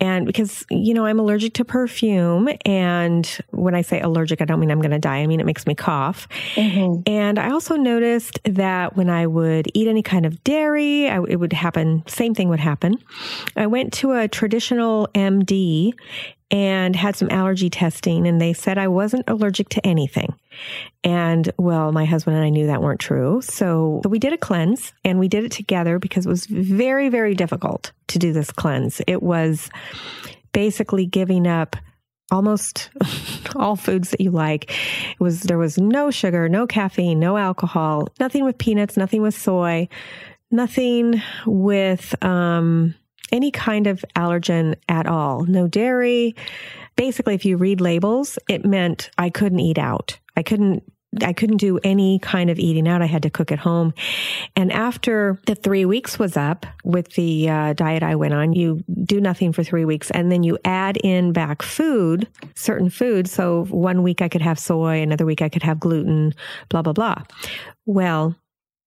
And 0.01 0.25
because, 0.25 0.65
you 0.71 0.95
know, 0.95 1.05
I'm 1.05 1.21
allergic 1.21 1.53
to 1.55 1.65
perfume. 1.65 2.49
And 2.65 3.27
when 3.51 3.75
I 3.75 3.83
say 3.83 4.01
allergic, 4.01 4.41
I 4.41 4.47
don't 4.47 4.59
mean 4.59 4.71
I'm 4.71 4.81
going 4.81 4.93
to 4.93 4.99
die. 4.99 5.19
I 5.19 5.27
mean, 5.27 5.41
it 5.41 5.47
makes 5.47 5.67
me 5.67 5.75
cough. 5.75 6.27
Mm-hmm. 6.55 7.03
And 7.07 7.39
I 7.39 7.51
also 7.51 7.77
noticed 7.77 8.41
that 8.45 8.97
when 8.97 9.11
I 9.11 9.27
would 9.27 9.71
eat 9.75 9.87
any 9.87 10.03
kind 10.03 10.25
of 10.25 10.43
dairy, 10.43 11.11
I, 11.11 11.23
it 11.29 11.37
would 11.37 11.53
happen, 11.53 12.03
same 12.07 12.35
thing 12.35 12.49
would 12.49 12.61
happen. 12.61 12.97
I 13.57 13.67
went 13.67 13.93
to 13.95 14.13
a 14.13 14.27
traditional 14.27 15.07
MD 15.15 15.93
and 16.51 16.97
had 16.97 17.15
some 17.15 17.29
allergy 17.31 17.69
testing 17.69 18.27
and 18.27 18.41
they 18.41 18.55
said 18.55 18.79
I 18.79 18.89
wasn't 18.89 19.29
allergic 19.29 19.69
to 19.71 19.87
anything. 19.87 20.35
And 21.05 21.51
well, 21.59 21.93
my 21.93 22.05
husband 22.05 22.37
and 22.37 22.45
I 22.45 22.51
knew 22.51 22.67
that 22.67 22.83
weren't 22.83 23.01
true. 23.01 23.41
So 23.43 24.03
we 24.09 24.19
did 24.19 24.33
a 24.33 24.39
cleanse 24.39 24.93
and 25.05 25.19
we 25.19 25.29
did 25.29 25.45
it 25.45 25.53
together 25.53 25.99
because 25.99 26.27
it 26.27 26.29
was 26.29 26.47
very, 26.47 27.09
very 27.09 27.35
difficult 27.35 27.93
to 28.09 28.19
do 28.19 28.33
this 28.33 28.51
cleanse. 28.51 29.01
It 29.07 29.23
was 29.23 29.71
basically 30.53 31.07
giving 31.07 31.47
up 31.47 31.77
almost 32.31 32.91
all 33.57 33.77
foods 33.77 34.11
that 34.11 34.21
you 34.21 34.31
like. 34.31 34.71
It 35.13 35.21
was, 35.21 35.43
there 35.43 35.59
was 35.59 35.79
no 35.79 36.11
sugar, 36.11 36.49
no 36.49 36.67
caffeine, 36.67 37.19
no 37.19 37.37
alcohol, 37.37 38.09
nothing 38.19 38.45
with 38.45 38.59
peanuts, 38.59 38.97
nothing 38.97 39.23
with 39.23 39.35
soy, 39.35 39.89
nothing 40.51 41.23
with, 41.47 42.15
um, 42.25 42.95
any 43.33 43.51
kind 43.51 43.87
of 43.87 44.05
allergen 44.17 44.75
at 44.89 45.07
all. 45.07 45.45
No 45.45 45.69
dairy. 45.69 46.35
Basically, 46.97 47.35
if 47.35 47.45
you 47.45 47.57
read 47.57 47.81
labels, 47.81 48.39
it 48.49 48.65
meant 48.65 49.11
I 49.19 49.31
couldn't 49.31 49.61
eat 49.61 49.79
out. 49.79 50.19
I 50.41 50.43
couldn't 50.43 50.83
I 51.21 51.33
couldn't 51.33 51.57
do 51.57 51.79
any 51.83 52.21
kind 52.21 52.51
of 52.51 52.59
eating 52.59 52.87
out. 52.87 53.03
I 53.03 53.07
had 53.07 53.25
to 53.25 53.31
cook 53.31 53.51
at 53.51 53.59
home. 53.59 53.93
And 54.55 54.73
after 54.73 55.41
the 55.47 55.57
three 55.57 55.85
weeks 55.85 56.19
was 56.19 56.37
up 56.37 56.65
with 56.85 57.13
the 57.15 57.51
uh, 57.51 57.73
diet 57.73 58.05
I 58.05 58.15
went 58.15 58.33
on, 58.33 58.53
you 58.53 58.85
do 59.05 59.21
nothing 59.21 59.53
for 59.53 59.65
three 59.65 59.85
weeks 59.85 60.11
and 60.13 60.31
then 60.31 60.45
you 60.45 60.57
add 60.65 60.97
in 60.99 61.33
back 61.33 61.63
food, 61.63 62.29
certain 62.55 62.91
foods. 62.91 63.33
So 63.33 63.65
one 63.67 64.05
week 64.05 64.23
I 64.23 64.29
could 64.29 64.41
have 64.41 64.59
soy, 64.59 65.03
another 65.03 65.27
week 65.27 65.43
I 65.43 65.49
could 65.49 65.65
have 65.65 65.81
gluten, 65.81 66.33
blah, 66.69 66.83
blah, 66.83 66.93
blah. 66.93 67.25
Well, 67.87 68.37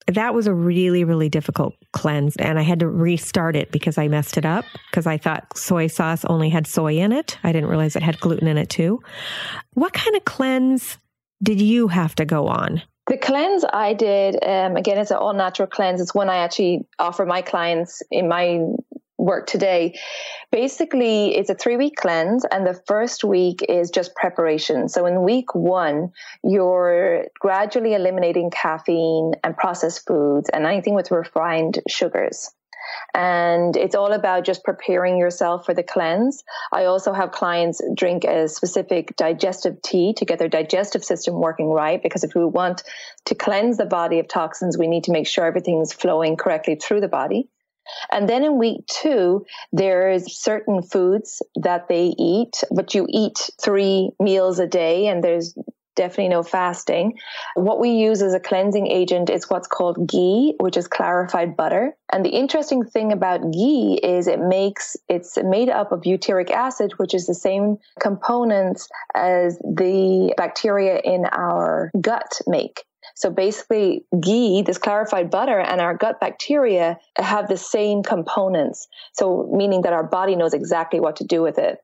that 0.07 0.33
was 0.33 0.47
a 0.47 0.53
really, 0.53 1.03
really 1.03 1.29
difficult 1.29 1.75
cleanse. 1.91 2.37
And 2.37 2.57
I 2.57 2.61
had 2.61 2.79
to 2.79 2.87
restart 2.87 3.57
it 3.57 3.71
because 3.71 3.97
I 3.97 4.07
messed 4.07 4.37
it 4.37 4.45
up 4.45 4.65
because 4.89 5.07
I 5.07 5.17
thought 5.17 5.57
soy 5.57 5.87
sauce 5.87 6.23
only 6.25 6.49
had 6.49 6.67
soy 6.67 6.97
in 6.97 7.11
it. 7.11 7.37
I 7.43 7.51
didn't 7.51 7.69
realize 7.69 7.97
it 7.97 8.03
had 8.03 8.19
gluten 8.21 8.47
in 8.47 8.57
it 8.57 8.69
too. 8.69 9.01
What 9.73 9.93
kind 9.93 10.15
of 10.15 10.23
cleanse 10.25 10.97
did 11.43 11.62
you 11.62 11.88
have 11.89 12.15
to 12.15 12.25
go 12.25 12.47
on? 12.47 12.82
The 13.08 13.17
cleanse 13.17 13.65
I 13.73 13.93
did, 13.93 14.41
um, 14.43 14.77
again, 14.77 14.97
it's 14.97 15.12
an 15.12 15.17
all 15.17 15.34
natural 15.34 15.67
cleanse. 15.67 15.99
It's 15.99 16.15
one 16.15 16.29
I 16.29 16.38
actually 16.38 16.88
offer 16.99 17.25
my 17.25 17.41
clients 17.41 18.01
in 18.10 18.29
my 18.29 18.62
work 19.17 19.45
today. 19.45 19.99
Basically, 20.51 21.36
it's 21.36 21.49
a 21.49 21.56
three 21.56 21.75
week 21.75 21.95
cleanse, 21.97 22.45
and 22.45 22.65
the 22.65 22.79
first 22.88 23.23
week 23.25 23.63
is 23.67 23.89
just 23.89 24.15
preparation. 24.15 24.88
So, 24.88 25.06
in 25.06 25.23
week 25.23 25.53
one, 25.53 26.12
you're 26.43 27.25
gradually 27.39 27.93
eliminating 27.93 28.49
caffeine 28.49 29.34
and 29.43 29.58
processed 29.58 30.08
foods 30.08 30.49
and 30.53 30.65
anything 30.65 30.95
with 30.95 31.12
refined 31.12 31.79
sugars. 31.89 32.49
And 33.13 33.75
it's 33.75 33.95
all 33.95 34.13
about 34.13 34.45
just 34.45 34.63
preparing 34.63 35.17
yourself 35.17 35.65
for 35.65 35.73
the 35.73 35.83
cleanse. 35.83 36.43
I 36.71 36.85
also 36.85 37.13
have 37.13 37.31
clients 37.31 37.81
drink 37.95 38.23
a 38.23 38.47
specific 38.47 39.15
digestive 39.17 39.81
tea 39.81 40.13
to 40.17 40.25
get 40.25 40.39
their 40.39 40.49
digestive 40.49 41.03
system 41.03 41.35
working 41.35 41.67
right. 41.67 42.01
Because 42.01 42.23
if 42.23 42.35
we 42.35 42.45
want 42.45 42.83
to 43.25 43.35
cleanse 43.35 43.77
the 43.77 43.85
body 43.85 44.19
of 44.19 44.27
toxins, 44.27 44.77
we 44.77 44.87
need 44.87 45.05
to 45.05 45.11
make 45.11 45.27
sure 45.27 45.45
everything's 45.45 45.93
flowing 45.93 46.37
correctly 46.37 46.75
through 46.75 47.01
the 47.01 47.07
body. 47.07 47.49
And 48.11 48.29
then 48.29 48.43
in 48.43 48.57
week 48.57 48.85
two, 48.87 49.45
there's 49.71 50.37
certain 50.37 50.81
foods 50.81 51.41
that 51.55 51.87
they 51.87 52.13
eat, 52.17 52.63
but 52.71 52.93
you 52.93 53.05
eat 53.09 53.49
three 53.61 54.11
meals 54.19 54.59
a 54.59 54.67
day 54.67 55.07
and 55.07 55.23
there's 55.23 55.55
definitely 55.95 56.29
no 56.29 56.43
fasting. 56.43 57.17
What 57.56 57.79
we 57.79 57.91
use 57.91 58.21
as 58.21 58.34
a 58.34 58.39
cleansing 58.39 58.88
agent 58.88 59.29
is 59.29 59.49
what's 59.49 59.67
called 59.67 60.08
ghee, 60.08 60.56
which 60.60 60.77
is 60.77 60.88
clarified 60.88 61.56
butter. 61.56 61.95
And 62.12 62.25
the 62.25 62.29
interesting 62.29 62.84
thing 62.84 63.12
about 63.12 63.51
ghee 63.51 63.99
is 64.03 64.27
it 64.27 64.39
makes 64.39 64.95
it's 65.10 65.38
made 65.43 65.69
up 65.69 65.91
of 65.91 66.01
butyric 66.01 66.51
acid, 66.51 66.93
which 66.97 67.13
is 67.13 67.25
the 67.25 67.36
same 67.36 67.77
components 67.99 68.88
as 69.15 69.58
the 69.60 70.34
bacteria 70.38 70.99
in 71.03 71.25
our 71.25 71.91
gut 71.99 72.41
make. 72.47 72.84
So 73.15 73.29
basically, 73.29 74.06
ghee, 74.21 74.63
this 74.63 74.77
clarified 74.77 75.29
butter, 75.29 75.60
and 75.60 75.82
our 75.82 75.95
gut 75.95 76.19
bacteria 76.19 76.97
have 77.17 77.47
the 77.47 77.58
same 77.58 78.01
components. 78.01 78.88
So, 79.13 79.49
meaning 79.53 79.82
that 79.84 79.93
our 79.93 80.03
body 80.03 80.36
knows 80.36 80.53
exactly 80.53 80.99
what 80.99 81.17
to 81.17 81.23
do 81.23 81.41
with 81.41 81.58
it. 81.58 81.82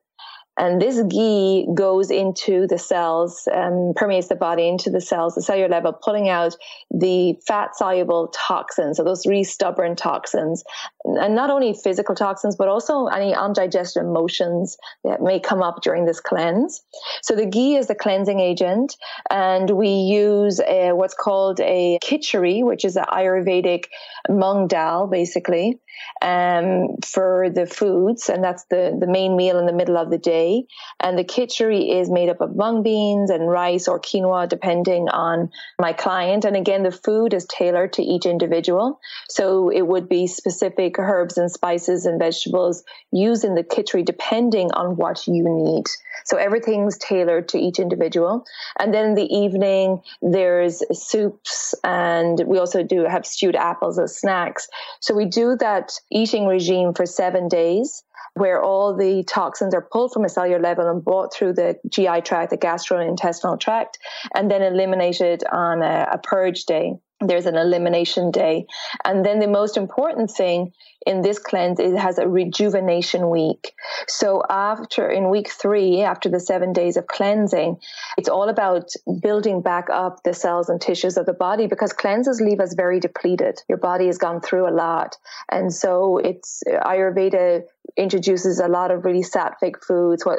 And 0.60 0.80
this 0.80 1.00
ghee 1.08 1.66
goes 1.72 2.10
into 2.10 2.66
the 2.66 2.76
cells, 2.76 3.48
um, 3.50 3.94
permeates 3.96 4.28
the 4.28 4.34
body 4.34 4.68
into 4.68 4.90
the 4.90 5.00
cells, 5.00 5.34
the 5.34 5.40
cellular 5.40 5.70
level, 5.70 5.94
pulling 5.94 6.28
out 6.28 6.54
the 6.90 7.36
fat 7.46 7.74
soluble 7.74 8.28
toxins, 8.28 8.98
so 8.98 9.02
those 9.02 9.26
really 9.26 9.44
stubborn 9.44 9.96
toxins, 9.96 10.62
and 11.06 11.34
not 11.34 11.48
only 11.48 11.72
physical 11.72 12.14
toxins, 12.14 12.56
but 12.56 12.68
also 12.68 13.06
any 13.06 13.34
undigested 13.34 14.02
emotions 14.02 14.76
that 15.02 15.22
may 15.22 15.40
come 15.40 15.62
up 15.62 15.80
during 15.80 16.04
this 16.04 16.20
cleanse. 16.20 16.82
So 17.22 17.34
the 17.34 17.46
ghee 17.46 17.76
is 17.76 17.86
the 17.86 17.94
cleansing 17.94 18.38
agent, 18.38 18.98
and 19.30 19.70
we 19.70 19.88
use 19.88 20.60
a, 20.60 20.92
what's 20.92 21.14
called 21.14 21.58
a 21.60 21.98
khichdi, 22.04 22.62
which 22.62 22.84
is 22.84 22.96
an 22.96 23.06
Ayurvedic 23.10 23.84
mung 24.28 24.68
dal, 24.68 25.06
basically 25.06 25.80
um, 26.22 26.96
for 27.04 27.48
the 27.50 27.66
foods, 27.66 28.28
and 28.28 28.44
that's 28.44 28.64
the, 28.64 28.96
the 28.98 29.06
main 29.06 29.36
meal 29.36 29.58
in 29.58 29.66
the 29.66 29.72
middle 29.72 29.96
of 29.96 30.10
the 30.10 30.18
day. 30.18 30.64
And 31.00 31.18
the 31.18 31.24
khichdi 31.24 32.00
is 32.00 32.10
made 32.10 32.28
up 32.28 32.40
of 32.40 32.56
mung 32.56 32.82
beans 32.82 33.30
and 33.30 33.48
rice 33.50 33.88
or 33.88 34.00
quinoa, 34.00 34.48
depending 34.48 35.08
on 35.08 35.50
my 35.78 35.92
client. 35.92 36.44
And 36.44 36.56
again, 36.56 36.82
the 36.82 36.90
food 36.90 37.32
is 37.32 37.46
tailored 37.46 37.94
to 37.94 38.02
each 38.02 38.26
individual. 38.26 39.00
So 39.28 39.70
it 39.70 39.86
would 39.86 40.08
be 40.08 40.26
specific 40.26 40.98
herbs 40.98 41.38
and 41.38 41.50
spices 41.50 42.06
and 42.06 42.18
vegetables 42.18 42.84
used 43.12 43.44
in 43.44 43.54
the 43.54 43.64
khichdi, 43.64 44.04
depending 44.04 44.70
on 44.72 44.96
what 44.96 45.26
you 45.26 45.44
need. 45.44 45.84
So 46.24 46.36
everything's 46.36 46.98
tailored 46.98 47.48
to 47.48 47.58
each 47.58 47.78
individual. 47.78 48.44
And 48.78 48.92
then 48.92 49.06
in 49.06 49.14
the 49.14 49.34
evening, 49.34 50.02
there's 50.20 50.82
soups, 50.92 51.74
and 51.82 52.42
we 52.46 52.58
also 52.58 52.82
do 52.82 53.04
have 53.04 53.24
stewed 53.24 53.56
apples 53.56 53.98
as 53.98 54.18
snacks. 54.18 54.68
So 55.00 55.14
we 55.14 55.24
do 55.24 55.56
that 55.56 55.79
eating 56.10 56.46
regime 56.46 56.94
for 56.94 57.06
seven 57.06 57.48
days 57.48 58.02
where 58.34 58.62
all 58.62 58.96
the 58.96 59.24
toxins 59.24 59.74
are 59.74 59.86
pulled 59.90 60.12
from 60.12 60.24
a 60.24 60.28
cellular 60.28 60.60
level 60.60 60.88
and 60.88 61.04
brought 61.04 61.34
through 61.34 61.52
the 61.52 61.76
GI 61.88 62.20
tract, 62.22 62.50
the 62.50 62.56
gastrointestinal 62.56 63.58
tract, 63.58 63.98
and 64.34 64.50
then 64.50 64.62
eliminated 64.62 65.42
on 65.50 65.82
a, 65.82 66.06
a 66.12 66.18
purge 66.18 66.64
day 66.64 66.94
there's 67.20 67.46
an 67.46 67.56
elimination 67.56 68.30
day. 68.30 68.66
And 69.04 69.24
then 69.24 69.40
the 69.40 69.48
most 69.48 69.76
important 69.76 70.30
thing 70.30 70.72
in 71.06 71.22
this 71.22 71.38
cleanse, 71.38 71.80
it 71.80 71.96
has 71.96 72.18
a 72.18 72.28
rejuvenation 72.28 73.30
week. 73.30 73.72
So 74.06 74.42
after 74.48 75.08
in 75.08 75.30
week 75.30 75.50
three, 75.50 76.02
after 76.02 76.28
the 76.28 76.40
seven 76.40 76.72
days 76.72 76.96
of 76.96 77.06
cleansing, 77.06 77.78
it's 78.18 78.28
all 78.28 78.48
about 78.48 78.90
building 79.22 79.62
back 79.62 79.88
up 79.90 80.22
the 80.24 80.34
cells 80.34 80.68
and 80.68 80.80
tissues 80.80 81.16
of 81.16 81.26
the 81.26 81.32
body 81.32 81.66
because 81.66 81.92
cleanses 81.92 82.40
leave 82.40 82.60
us 82.60 82.74
very 82.74 83.00
depleted. 83.00 83.62
Your 83.68 83.78
body 83.78 84.06
has 84.06 84.18
gone 84.18 84.40
through 84.40 84.68
a 84.68 84.74
lot. 84.74 85.16
And 85.50 85.72
so 85.72 86.18
it's 86.18 86.62
Ayurveda 86.66 87.62
introduces 87.96 88.58
a 88.58 88.68
lot 88.68 88.90
of 88.90 89.04
really 89.04 89.22
sattvic 89.22 89.82
foods, 89.86 90.24
what 90.24 90.38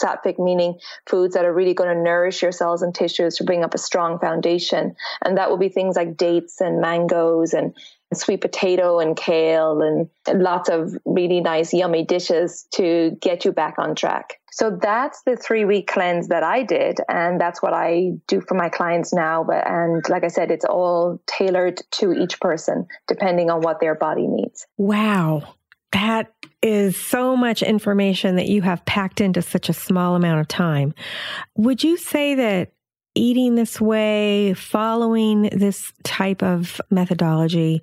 sattvic 0.00 0.38
meaning 0.38 0.78
foods 1.06 1.34
that 1.34 1.44
are 1.44 1.52
really 1.52 1.74
going 1.74 1.94
to 1.94 2.02
nourish 2.02 2.42
your 2.42 2.52
cells 2.52 2.82
and 2.82 2.94
tissues 2.94 3.36
to 3.36 3.44
bring 3.44 3.64
up 3.64 3.74
a 3.74 3.78
strong 3.78 4.18
foundation. 4.18 4.94
And 5.24 5.36
that 5.36 5.50
will 5.50 5.58
be 5.58 5.68
things 5.68 5.96
like 5.96 6.16
dates 6.16 6.60
and 6.60 6.80
mangoes 6.80 7.52
and 7.52 7.74
sweet 8.12 8.40
potato 8.40 8.98
and 8.98 9.16
kale 9.16 9.82
and 9.82 10.08
lots 10.42 10.68
of 10.68 10.96
really 11.04 11.40
nice, 11.40 11.72
yummy 11.72 12.04
dishes 12.04 12.66
to 12.74 13.16
get 13.20 13.44
you 13.44 13.52
back 13.52 13.74
on 13.78 13.94
track. 13.94 14.40
So 14.52 14.76
that's 14.82 15.22
the 15.22 15.36
three 15.36 15.64
week 15.64 15.86
cleanse 15.86 16.28
that 16.28 16.42
I 16.42 16.64
did. 16.64 16.98
And 17.08 17.40
that's 17.40 17.62
what 17.62 17.72
I 17.72 18.12
do 18.26 18.40
for 18.40 18.54
my 18.54 18.68
clients 18.68 19.12
now. 19.12 19.44
But, 19.44 19.66
and 19.66 20.02
like 20.08 20.24
I 20.24 20.28
said, 20.28 20.50
it's 20.50 20.64
all 20.64 21.22
tailored 21.26 21.80
to 21.92 22.12
each 22.12 22.40
person 22.40 22.86
depending 23.06 23.50
on 23.50 23.60
what 23.60 23.80
their 23.80 23.94
body 23.94 24.26
needs. 24.26 24.66
Wow. 24.76 25.54
That 25.92 26.32
is 26.62 27.00
so 27.00 27.36
much 27.36 27.62
information 27.62 28.36
that 28.36 28.48
you 28.48 28.62
have 28.62 28.84
packed 28.84 29.20
into 29.20 29.42
such 29.42 29.68
a 29.68 29.72
small 29.72 30.14
amount 30.14 30.40
of 30.40 30.48
time. 30.48 30.94
Would 31.56 31.82
you 31.82 31.96
say 31.96 32.34
that 32.34 32.72
eating 33.14 33.54
this 33.54 33.80
way, 33.80 34.54
following 34.54 35.42
this 35.52 35.92
type 36.04 36.42
of 36.42 36.80
methodology 36.90 37.82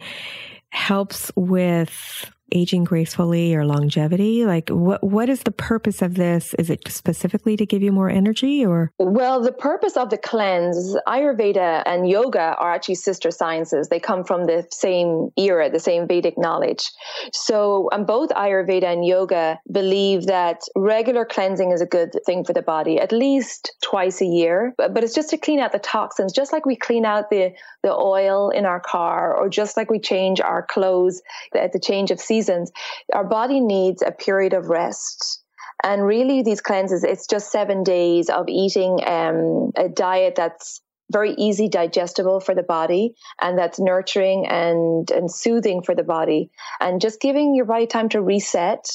helps 0.69 1.31
with 1.35 2.31
aging 2.51 2.83
gracefully 2.83 3.55
or 3.55 3.65
longevity? 3.65 4.45
Like 4.45 4.69
what 4.69 5.03
what 5.03 5.29
is 5.29 5.41
the 5.41 5.51
purpose 5.51 6.01
of 6.01 6.15
this? 6.15 6.53
Is 6.55 6.69
it 6.69 6.87
specifically 6.87 7.57
to 7.57 7.65
give 7.65 7.81
you 7.81 7.91
more 7.91 8.09
energy 8.09 8.65
or 8.65 8.91
Well, 8.97 9.41
the 9.41 9.51
purpose 9.51 9.97
of 9.97 10.09
the 10.09 10.17
cleanse, 10.17 10.95
Ayurveda 11.07 11.83
and 11.85 12.09
yoga 12.09 12.55
are 12.57 12.73
actually 12.73 12.95
sister 12.95 13.31
sciences. 13.31 13.89
They 13.89 13.99
come 13.99 14.23
from 14.23 14.45
the 14.45 14.65
same 14.71 15.29
era, 15.37 15.69
the 15.69 15.79
same 15.79 16.07
Vedic 16.07 16.37
knowledge. 16.37 16.89
So, 17.33 17.89
um, 17.91 18.05
both 18.05 18.29
Ayurveda 18.29 18.85
and 18.85 19.05
yoga 19.05 19.59
believe 19.71 20.27
that 20.27 20.61
regular 20.75 21.25
cleansing 21.25 21.71
is 21.71 21.81
a 21.81 21.85
good 21.85 22.17
thing 22.25 22.43
for 22.43 22.53
the 22.53 22.61
body, 22.61 22.99
at 22.99 23.11
least 23.11 23.73
twice 23.83 24.21
a 24.21 24.25
year. 24.25 24.73
But, 24.77 24.93
but 24.93 25.03
it's 25.03 25.13
just 25.13 25.29
to 25.31 25.37
clean 25.37 25.59
out 25.59 25.71
the 25.71 25.79
toxins, 25.79 26.33
just 26.33 26.53
like 26.53 26.65
we 26.65 26.75
clean 26.75 27.05
out 27.05 27.29
the 27.29 27.53
the 27.83 27.93
oil 27.93 28.49
in 28.49 28.65
our 28.65 28.79
car 28.79 29.35
or 29.35 29.47
just 29.47 29.77
like 29.77 29.89
we 29.89 29.99
change 29.99 30.41
our 30.41 30.63
clothes 30.63 31.21
at 31.55 31.71
the 31.71 31.79
change 31.79 32.11
of 32.11 32.19
season 32.19 32.36
seasons, 32.37 32.71
our 33.13 33.23
body 33.23 33.59
needs 33.59 34.01
a 34.01 34.11
period 34.11 34.53
of 34.53 34.69
rest. 34.69 35.41
And 35.83 36.05
really, 36.05 36.41
these 36.41 36.61
cleanses, 36.61 37.03
it's 37.03 37.27
just 37.27 37.51
seven 37.51 37.83
days 37.83 38.29
of 38.29 38.47
eating 38.49 38.99
um, 39.05 39.71
a 39.75 39.87
diet 39.89 40.33
that's 40.35 40.81
very 41.11 41.33
easy 41.37 41.69
digestible 41.69 42.39
for 42.39 42.53
the 42.53 42.63
body 42.63 43.13
and 43.41 43.57
that's 43.57 43.79
nurturing 43.79 44.45
and, 44.47 45.09
and 45.11 45.31
soothing 45.31 45.81
for 45.81 45.95
the 45.95 46.03
body. 46.03 46.49
And 46.81 46.99
just 46.99 47.21
giving 47.21 47.55
your 47.55 47.65
body 47.65 47.87
time 47.87 48.09
to 48.09 48.21
reset 48.21 48.85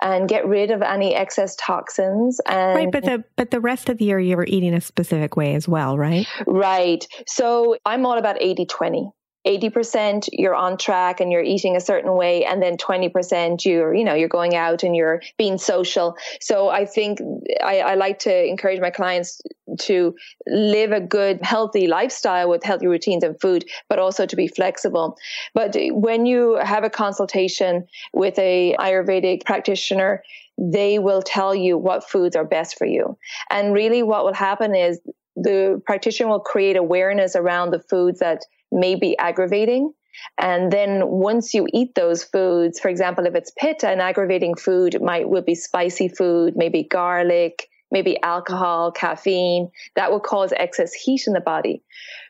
and 0.00 0.28
get 0.28 0.46
rid 0.46 0.72
of 0.72 0.82
any 0.82 1.14
excess 1.14 1.54
toxins 1.54 2.40
and 2.48 2.74
right 2.74 2.90
but 2.90 3.04
the 3.04 3.22
but 3.36 3.52
the 3.52 3.60
rest 3.60 3.88
of 3.88 3.98
the 3.98 4.04
year 4.04 4.18
you're 4.18 4.44
eating 4.48 4.74
a 4.74 4.80
specific 4.80 5.36
way 5.36 5.54
as 5.54 5.68
well 5.68 5.96
right? 5.96 6.26
Right. 6.44 7.06
So 7.28 7.76
i'm 7.86 8.04
all 8.04 8.18
about 8.18 8.36
80 8.40 8.66
20 8.66 9.12
80% 9.46 10.28
you're 10.32 10.54
on 10.54 10.76
track 10.76 11.20
and 11.20 11.32
you're 11.32 11.42
eating 11.42 11.76
a 11.76 11.80
certain 11.80 12.14
way 12.14 12.44
and 12.44 12.62
then 12.62 12.76
20% 12.76 13.64
you're 13.64 13.94
you 13.94 14.04
know 14.04 14.14
you're 14.14 14.28
going 14.28 14.54
out 14.54 14.82
and 14.82 14.94
you're 14.94 15.20
being 15.36 15.58
social. 15.58 16.16
So 16.40 16.68
i 16.68 16.84
think 16.84 17.18
I, 17.62 17.80
I, 17.80 17.94
like 17.94 18.18
to 18.20 18.44
encourage 18.44 18.80
my 18.80 18.90
clients 18.90 19.40
to 19.80 20.14
live 20.46 20.92
a 20.92 21.00
good 21.00 21.40
healthy 21.42 21.86
lifestyle 21.86 22.48
with 22.48 22.62
healthy 22.62 22.86
routines 22.86 23.24
and 23.24 23.40
food 23.40 23.64
but 23.88 23.98
also 23.98 24.26
to 24.26 24.36
be 24.36 24.48
flexible. 24.48 25.16
But 25.54 25.76
when 25.90 26.26
you 26.26 26.58
have 26.62 26.84
a 26.84 26.90
consultation 26.90 27.86
with 28.12 28.38
a 28.38 28.76
ayurvedic 28.78 29.44
practitioner 29.44 30.22
they 30.58 30.98
will 30.98 31.22
tell 31.22 31.54
you 31.54 31.78
what 31.78 32.08
foods 32.08 32.36
are 32.36 32.44
best 32.44 32.76
for 32.78 32.86
you. 32.86 33.16
And 33.50 33.72
really 33.72 34.02
what 34.02 34.24
will 34.24 34.34
happen 34.34 34.74
is 34.74 35.00
the 35.34 35.82
practitioner 35.86 36.28
will 36.28 36.40
create 36.40 36.76
awareness 36.76 37.34
around 37.34 37.70
the 37.70 37.80
foods 37.80 38.18
that 38.20 38.44
may 38.72 38.94
be 38.94 39.16
aggravating. 39.18 39.92
And 40.38 40.72
then 40.72 41.06
once 41.08 41.54
you 41.54 41.66
eat 41.72 41.94
those 41.94 42.22
foods, 42.22 42.78
for 42.78 42.88
example, 42.88 43.26
if 43.26 43.34
it's 43.34 43.52
pitta, 43.58 43.88
an 43.88 44.00
aggravating 44.00 44.54
food 44.54 45.00
might 45.02 45.28
would 45.28 45.46
be 45.46 45.54
spicy 45.54 46.08
food, 46.08 46.54
maybe 46.56 46.82
garlic, 46.82 47.68
maybe 47.92 48.20
alcohol, 48.22 48.90
caffeine, 48.90 49.70
that 49.94 50.10
will 50.10 50.20
cause 50.20 50.52
excess 50.56 50.92
heat 50.92 51.22
in 51.26 51.34
the 51.34 51.40
body. 51.40 51.82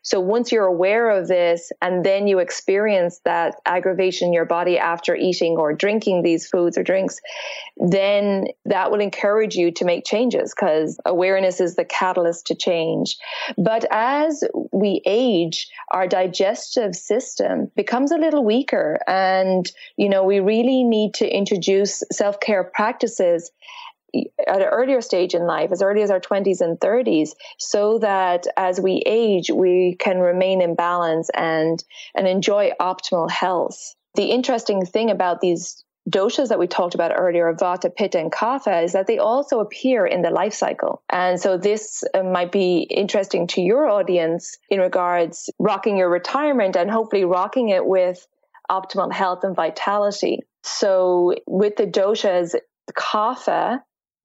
So 0.02 0.18
once 0.18 0.50
you're 0.50 0.66
aware 0.66 1.10
of 1.10 1.28
this 1.28 1.70
and 1.80 2.04
then 2.04 2.26
you 2.26 2.40
experience 2.40 3.20
that 3.24 3.54
aggravation 3.64 4.28
in 4.28 4.32
your 4.32 4.44
body 4.44 4.76
after 4.76 5.14
eating 5.14 5.56
or 5.56 5.72
drinking 5.72 6.22
these 6.22 6.48
foods 6.48 6.76
or 6.76 6.82
drinks, 6.82 7.20
then 7.76 8.48
that 8.64 8.90
will 8.90 9.00
encourage 9.00 9.54
you 9.54 9.70
to 9.70 9.84
make 9.84 10.04
changes 10.04 10.52
because 10.54 10.98
awareness 11.06 11.60
is 11.60 11.76
the 11.76 11.84
catalyst 11.84 12.48
to 12.48 12.56
change. 12.56 13.16
But 13.56 13.84
as 13.92 14.42
we 14.72 15.00
age, 15.06 15.68
our 15.92 16.08
digestive 16.08 16.96
system 16.96 17.70
becomes 17.76 18.10
a 18.10 18.18
little 18.18 18.44
weaker 18.44 18.98
and, 19.06 19.70
you 19.96 20.08
know, 20.08 20.24
we 20.24 20.40
really 20.40 20.82
need 20.82 21.14
to 21.14 21.28
introduce 21.28 22.02
self-care 22.10 22.64
practices 22.64 23.52
at 24.46 24.60
an 24.60 24.68
earlier 24.68 25.00
stage 25.00 25.34
in 25.34 25.46
life, 25.46 25.70
as 25.72 25.82
early 25.82 26.02
as 26.02 26.10
our 26.10 26.20
20s 26.20 26.60
and 26.60 26.78
30s, 26.78 27.30
so 27.58 27.98
that 27.98 28.46
as 28.56 28.80
we 28.80 29.02
age, 29.06 29.50
we 29.50 29.96
can 29.98 30.18
remain 30.18 30.60
in 30.60 30.74
balance 30.74 31.30
and, 31.34 31.82
and 32.14 32.26
enjoy 32.26 32.72
optimal 32.80 33.30
health. 33.30 33.94
The 34.14 34.30
interesting 34.30 34.84
thing 34.84 35.10
about 35.10 35.40
these 35.40 35.82
doshas 36.10 36.48
that 36.48 36.58
we 36.58 36.66
talked 36.66 36.94
about 36.94 37.12
earlier, 37.16 37.52
vata, 37.54 37.94
pitta, 37.94 38.18
and 38.18 38.32
kapha, 38.32 38.84
is 38.84 38.92
that 38.92 39.06
they 39.06 39.18
also 39.18 39.60
appear 39.60 40.04
in 40.04 40.22
the 40.22 40.30
life 40.30 40.52
cycle. 40.52 41.02
And 41.10 41.40
so 41.40 41.56
this 41.56 42.02
uh, 42.12 42.22
might 42.22 42.50
be 42.50 42.80
interesting 42.90 43.46
to 43.48 43.60
your 43.60 43.88
audience 43.88 44.58
in 44.68 44.80
regards 44.80 45.48
rocking 45.58 45.96
your 45.96 46.10
retirement 46.10 46.76
and 46.76 46.90
hopefully 46.90 47.24
rocking 47.24 47.68
it 47.68 47.86
with 47.86 48.26
optimal 48.70 49.12
health 49.12 49.44
and 49.44 49.54
vitality. 49.54 50.40
So 50.64 51.34
with 51.46 51.76
the 51.76 51.86
doshas, 51.86 52.54
kapha 52.96 53.80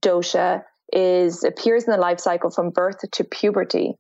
dosha 0.08 0.64
is 0.92 1.44
appears 1.44 1.84
in 1.84 1.92
the 1.92 1.98
life 1.98 2.20
cycle 2.20 2.50
from 2.50 2.70
birth 2.70 2.98
to 3.12 3.24
puberty. 3.24 3.96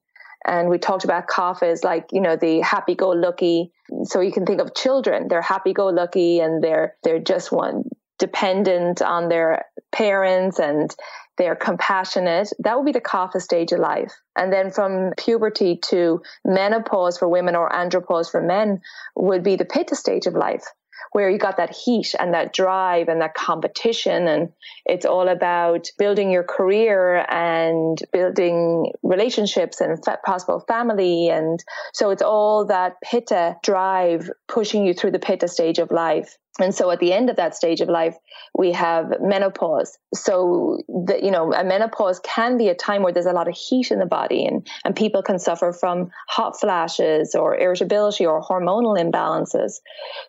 And 0.46 0.70
we 0.70 0.78
talked 0.78 1.04
about 1.04 1.28
kapha 1.28 1.64
as 1.64 1.84
like, 1.84 2.06
you 2.12 2.22
know, 2.22 2.38
the 2.38 2.62
happy 2.62 2.96
go 2.96 3.10
lucky. 3.10 3.72
So 4.04 4.22
you 4.22 4.32
can 4.32 4.46
think 4.46 4.62
of 4.62 4.74
children, 4.74 5.28
they're 5.28 5.42
happy 5.42 5.74
go 5.74 5.88
lucky 5.88 6.40
and 6.40 6.64
they're, 6.64 6.96
they're 7.04 7.20
just 7.20 7.52
one 7.52 7.84
dependent 8.20 9.02
on 9.02 9.30
their 9.30 9.66
parents 9.92 10.60
and 10.60 10.90
they're 11.38 11.56
compassionate. 11.56 12.50
That 12.60 12.78
would 12.78 12.86
be 12.86 12.92
the 12.94 13.02
kapha 13.02 13.42
stage 13.42 13.72
of 13.72 13.80
life. 13.80 14.14
And 14.36 14.52
then 14.52 14.72
from 14.72 15.12
puberty 15.18 15.80
to 15.90 16.22
menopause 16.46 17.18
for 17.18 17.28
women 17.28 17.56
or 17.56 17.70
andropause 17.70 18.32
for 18.32 18.42
men 18.42 18.80
would 19.16 19.44
be 19.44 19.56
the 19.56 19.66
pitta 19.66 19.96
stage 19.96 20.26
of 20.26 20.34
life 20.34 20.64
where 21.12 21.30
you 21.30 21.38
got 21.38 21.58
that 21.58 21.76
heat 21.76 22.14
and 22.20 22.34
that 22.34 22.54
drive 22.54 23.08
and 23.08 23.22
that 23.22 23.34
competition. 23.34 24.28
And 24.28 24.50
it's 24.86 25.06
all 25.06 25.28
about 25.28 25.88
building 25.98 26.32
your 26.32 26.44
career 26.44 27.26
and 27.30 27.98
building 28.12 28.92
relationships 29.04 29.82
and 29.82 29.98
possible 30.26 30.64
family. 30.68 31.30
And 31.30 31.64
so 31.94 32.10
it's 32.10 32.22
all 32.22 32.66
that 32.68 32.96
pitta 33.04 33.58
drive 33.64 34.30
pushing 34.48 34.86
you 34.86 34.94
through 34.94 35.12
the 35.12 35.20
pitta 35.20 35.48
stage 35.48 35.80
of 35.80 35.92
life. 35.92 36.38
And 36.60 36.74
so 36.74 36.92
at 36.92 37.00
the 37.00 37.14
end 37.14 37.30
of 37.30 37.36
that 37.36 37.56
stage 37.56 37.82
of 37.82 37.90
life, 37.90 38.16
we 38.58 38.72
have 38.72 39.14
menopause. 39.22 39.98
So 40.14 40.80
you 41.22 41.32
know, 41.32 41.54
a 41.54 41.64
menopause 41.64 42.20
can 42.24 42.58
be 42.58 42.70
a 42.70 42.76
time 42.76 43.04
where 43.04 43.14
there's 43.14 43.26
a 43.26 43.32
lot 43.32 43.48
of 43.48 43.56
heat 43.56 43.92
in 43.92 44.00
the 44.00 44.06
body 44.06 44.46
and, 44.46 44.68
and 44.84 44.96
people 44.96 45.22
can 45.22 45.40
suffer 45.40 45.72
from 45.72 46.10
hot 46.28 46.60
flashes 46.60 47.36
or 47.36 47.58
irritability 47.58 48.26
or 48.26 48.42
hormonal 48.42 48.98
imbalances. 48.98 49.74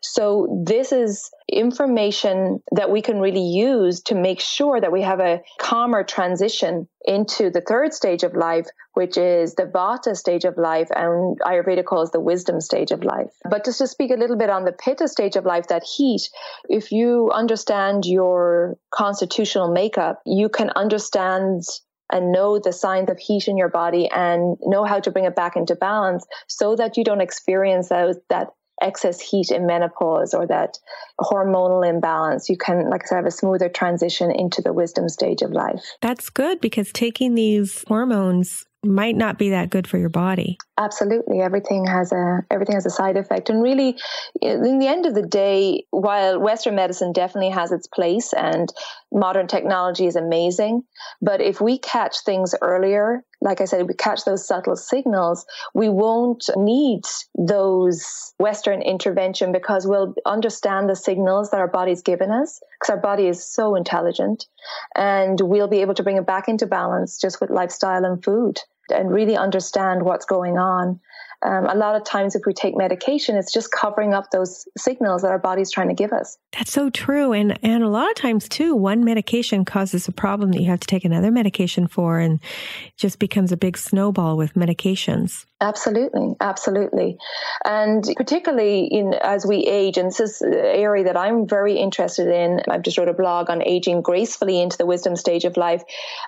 So 0.03 0.62
this 0.67 0.93
is 0.93 1.31
information 1.51 2.61
that 2.73 2.91
we 2.91 3.01
can 3.01 3.21
really 3.21 3.43
use 3.43 4.03
to 4.03 4.14
make 4.14 4.41
sure 4.41 4.81
that 4.81 4.93
we 4.93 5.03
have 5.03 5.21
a 5.21 5.41
calmer 5.59 6.05
transition 6.05 6.87
into 7.05 7.51
the 7.51 7.62
third 7.62 7.95
stage 7.95 8.23
of 8.23 8.35
life, 8.35 8.67
which 8.98 9.16
is 9.16 9.54
the 9.54 9.62
Vata 9.62 10.16
stage 10.16 10.44
of 10.44 10.58
life, 10.58 10.88
and 10.90 11.38
Ayurveda 11.42 11.84
calls 11.84 12.11
the 12.11 12.18
wisdom 12.18 12.61
stage 12.61 12.90
of 12.90 13.04
life. 13.04 13.30
But 13.48 13.64
just 13.64 13.78
to 13.78 13.87
speak 13.87 14.11
a 14.11 14.16
little 14.16 14.37
bit 14.37 14.50
on 14.50 14.64
the 14.64 14.72
Pitta 14.72 15.06
stage 15.06 15.37
of 15.37 15.46
life, 15.46 15.68
that 15.68 15.84
heat, 15.84 16.28
if 16.68 16.90
you 16.90 17.30
understand 17.32 18.06
your 18.06 18.76
constitutional 18.92 19.72
makeup, 19.72 20.20
you 20.26 20.48
can 20.48 20.70
understand 20.70 21.62
and 22.11 22.32
know 22.32 22.58
the 22.58 22.72
signs 22.72 23.08
of 23.08 23.20
heat 23.20 23.46
in 23.46 23.56
your 23.56 23.68
body 23.68 24.08
and 24.11 24.56
know 24.62 24.82
how 24.82 24.98
to 24.98 25.12
bring 25.12 25.26
it 25.26 25.37
back 25.37 25.54
into 25.54 25.76
balance 25.76 26.26
so 26.48 26.74
that 26.74 26.96
you 26.96 27.04
don't 27.04 27.20
experience 27.20 27.90
those, 27.90 28.16
that 28.30 28.48
excess 28.82 29.20
heat 29.20 29.52
in 29.52 29.64
menopause 29.64 30.34
or 30.34 30.44
that 30.48 30.76
hormonal 31.20 31.88
imbalance, 31.88 32.48
you 32.48 32.56
can, 32.56 32.90
like 32.90 33.02
I 33.04 33.06
said, 33.06 33.16
have 33.16 33.26
a 33.26 33.30
smoother 33.30 33.68
transition 33.68 34.32
into 34.32 34.61
the 34.61 34.72
wisdom 34.72 35.08
stage 35.08 35.42
of 35.42 35.52
life. 35.52 35.84
That's 36.00 36.30
good 36.30 36.61
because 36.61 36.90
taking 36.92 37.34
these 37.34 37.84
hormones 37.87 38.64
might 38.85 39.17
not 39.17 39.38
be 39.38 39.51
that 39.51 39.71
good 39.71 39.87
for 39.87 39.99
your 39.99 40.09
body. 40.09 40.59
Absolutely, 40.79 41.41
everything 41.41 41.87
has 41.87 42.12
a 42.12 42.45
everything 42.53 42.77
has 42.77 42.87
a 42.87 42.91
side 42.91 43.17
effect, 43.17 43.51
and 43.51 43.61
really, 43.61 43.99
in 44.41 44.79
the 44.79 44.87
end 44.87 45.07
of 45.07 45.14
the 45.14 45.27
day, 45.27 45.85
while 45.91 46.38
Western 46.38 46.77
medicine 46.77 47.12
definitely 47.12 47.51
has 47.51 47.73
its 47.73 47.88
place 47.88 48.33
and 48.33 48.73
modern 49.11 49.49
technology 49.49 50.07
is 50.07 50.14
amazing, 50.14 50.85
but 51.21 51.41
if 51.41 51.61
we 51.61 51.79
catch 51.79 52.21
things 52.21 52.55
earlier, 52.62 53.25
like 53.41 53.61
I 53.61 53.64
said, 53.64 53.88
we 53.88 53.95
catch 53.95 54.25
those 54.25 54.47
subtle 54.47 54.77
signals, 54.77 55.45
we 55.75 55.88
won't 55.88 56.49
need 56.57 57.03
those 57.37 58.33
Western 58.38 58.81
intervention 58.81 59.51
because 59.51 59.85
we'll 59.85 60.14
understand 60.27 60.88
the 60.88 60.95
signals 60.95 61.51
that 61.51 61.59
our 61.59 61.67
body's 61.67 62.03
given 62.03 62.31
us 62.31 62.61
because 62.79 62.91
our 62.95 63.01
body 63.01 63.27
is 63.27 63.45
so 63.45 63.75
intelligent, 63.75 64.47
and 64.95 65.41
we'll 65.41 65.67
be 65.67 65.81
able 65.81 65.95
to 65.95 66.05
bring 66.05 66.19
it 66.19 66.27
back 66.27 66.49
into 66.49 66.67
balance 66.67 67.21
just 67.21 67.41
with 67.41 67.51
lifestyle 67.51 68.05
and 68.05 68.23
food 68.23 68.61
and 68.90 69.11
really 69.11 69.37
understand 69.37 70.03
what's 70.03 70.24
going 70.24 70.59
on. 70.59 71.01
Um, 71.40 71.66
a 71.66 71.74
lot 71.77 71.94
of 71.94 72.03
times, 72.05 72.35
if 72.35 72.42
we 72.46 72.53
take 72.53 72.77
medication, 72.77 73.37
it's 73.37 73.53
just 73.53 73.70
covering 73.70 74.12
up 74.12 74.33
those 74.33 74.66
signals 74.77 75.22
that 75.22 75.31
our 75.31 75.38
body's 75.38 75.70
trying 75.70 75.87
to 75.87 75.94
give 75.94 76.12
us. 76.12 76.37
That's 76.53 76.72
so 76.72 76.90
true. 76.90 77.33
And, 77.33 77.57
and 77.62 77.85
a 77.85 77.88
lot 77.88 78.11
of 78.11 78.16
times, 78.16 78.48
too, 78.48 78.74
one 78.74 79.05
medication 79.05 79.64
causes 79.64 80.09
a 80.09 80.12
problem 80.12 80.51
that 80.51 80.61
you 80.61 80.66
have 80.66 80.81
to 80.81 80.87
take 80.88 81.05
another 81.05 81.31
medication 81.31 81.87
for, 81.87 82.18
and 82.18 82.40
just 82.96 83.20
becomes 83.20 83.53
a 83.53 83.57
big 83.57 83.79
snowball 83.79 84.37
with 84.37 84.55
medications. 84.55 85.46
Absolutely, 85.61 86.37
absolutely, 86.40 87.18
and 87.64 88.05
particularly 88.16 88.85
in 88.85 89.12
as 89.12 89.44
we 89.44 89.66
age, 89.66 89.99
and 89.99 90.07
this 90.07 90.21
is 90.21 90.40
an 90.40 90.55
area 90.55 91.03
that 91.03 91.16
I'm 91.16 91.49
very 91.49 91.77
interested 91.77 92.29
in. 92.29 92.61
I've 92.68 92.83
just 92.83 92.97
wrote 92.97 93.09
a 93.09 93.12
blog 93.12 93.51
on 93.51 93.66
aging 93.66 94.03
gracefully 94.03 94.61
into 94.61 94.79
the 94.79 94.87
wisdom 94.87 95.16
stage 95.16 95.44
of 95.44 95.57
life. 95.57 95.83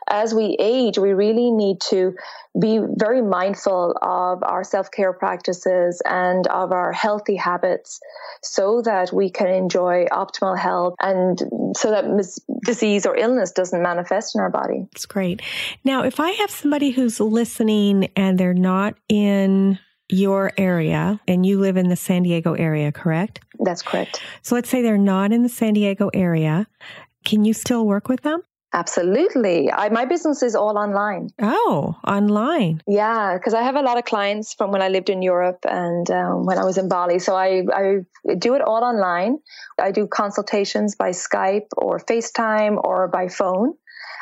As 0.08 0.34
we 0.34 0.56
age, 0.58 0.98
we 0.98 1.12
really 1.12 1.52
need 1.52 1.80
to 1.90 2.16
be 2.60 2.80
very 2.96 3.22
mindful 3.22 3.96
of 4.02 4.42
our 4.42 4.64
self 4.64 4.90
care 4.90 5.12
practices 5.12 6.02
and 6.04 6.48
of 6.48 6.72
our 6.72 6.90
healthy 6.92 7.36
habits, 7.36 8.00
so 8.42 8.82
that 8.82 9.12
we 9.12 9.30
can 9.30 9.46
enjoy 9.46 10.06
optimal 10.10 10.58
health, 10.58 10.94
and 11.00 11.38
so 11.76 11.92
that 11.92 12.08
mis- 12.08 12.40
disease 12.64 13.06
or 13.06 13.16
illness 13.16 13.52
doesn't 13.52 13.80
manifest 13.80 14.34
in 14.34 14.40
our 14.40 14.50
body. 14.50 14.88
That's 14.92 15.06
great. 15.06 15.40
Now, 15.84 16.02
if 16.02 16.18
I 16.18 16.30
have 16.30 16.50
somebody 16.50 16.90
who's 16.90 17.20
listening 17.20 18.10
and 18.16 18.36
they're 18.36 18.52
not 18.52 18.96
in 19.08 19.19
in 19.24 19.78
your 20.08 20.52
area 20.56 21.20
and 21.28 21.46
you 21.46 21.60
live 21.60 21.76
in 21.76 21.88
the 21.88 21.96
San 21.96 22.22
Diego 22.22 22.54
area, 22.54 22.92
correct? 22.92 23.40
That's 23.60 23.82
correct. 23.82 24.22
So 24.42 24.54
let's 24.54 24.68
say 24.68 24.82
they're 24.82 24.98
not 24.98 25.32
in 25.32 25.42
the 25.42 25.48
San 25.48 25.74
Diego 25.74 26.10
area. 26.12 26.66
Can 27.24 27.44
you 27.44 27.52
still 27.52 27.86
work 27.86 28.08
with 28.08 28.22
them? 28.22 28.42
Absolutely. 28.72 29.70
I, 29.70 29.88
my 29.88 30.04
business 30.04 30.44
is 30.44 30.54
all 30.54 30.78
online. 30.78 31.30
Oh, 31.42 31.96
online. 32.06 32.82
Yeah, 32.86 33.36
because 33.36 33.52
I 33.52 33.62
have 33.62 33.74
a 33.74 33.82
lot 33.82 33.98
of 33.98 34.04
clients 34.04 34.54
from 34.54 34.70
when 34.70 34.80
I 34.80 34.88
lived 34.88 35.10
in 35.10 35.22
Europe 35.22 35.58
and 35.68 36.08
um, 36.10 36.46
when 36.46 36.56
I 36.56 36.64
was 36.64 36.78
in 36.78 36.88
Bali. 36.88 37.18
So 37.18 37.34
I, 37.34 37.64
I 37.72 38.34
do 38.38 38.54
it 38.54 38.62
all 38.62 38.84
online. 38.84 39.38
I 39.80 39.90
do 39.90 40.06
consultations 40.06 40.94
by 40.94 41.10
Skype 41.10 41.66
or 41.76 41.98
FaceTime 41.98 42.80
or 42.82 43.08
by 43.08 43.26
phone. 43.26 43.74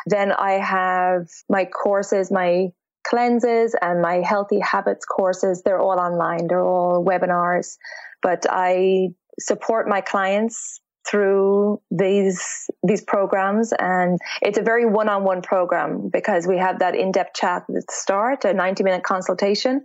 Then 0.07 0.33
I 0.33 0.53
have 0.53 1.29
my 1.51 1.67
courses, 1.67 2.31
my 2.31 2.69
cleanses 3.09 3.75
and 3.81 4.03
my 4.03 4.17
healthy 4.17 4.61
habits 4.61 5.05
courses, 5.05 5.63
they're 5.65 5.81
all 5.81 5.99
online, 5.99 6.47
they're 6.49 6.65
all 6.65 7.05
webinars. 7.05 7.77
But 8.23 8.47
I 8.49 9.09
support 9.39 9.89
my 9.89 10.01
clients 10.01 10.81
through 11.09 11.81
these 11.91 12.69
these 12.87 13.03
programs. 13.03 13.73
And 13.79 14.19
it's 14.43 14.59
a 14.59 14.63
very 14.63 14.85
one-on-one 14.85 15.43
program 15.43 16.11
because 16.13 16.47
we 16.47 16.59
have 16.59 16.81
that 16.81 16.95
in-depth 16.95 17.35
chat 17.35 17.63
at 17.63 17.75
the 17.75 17.83
start 17.91 18.45
a 18.45 18.53
90 18.53 18.83
minute 18.83 19.05
consultation. 19.05 19.85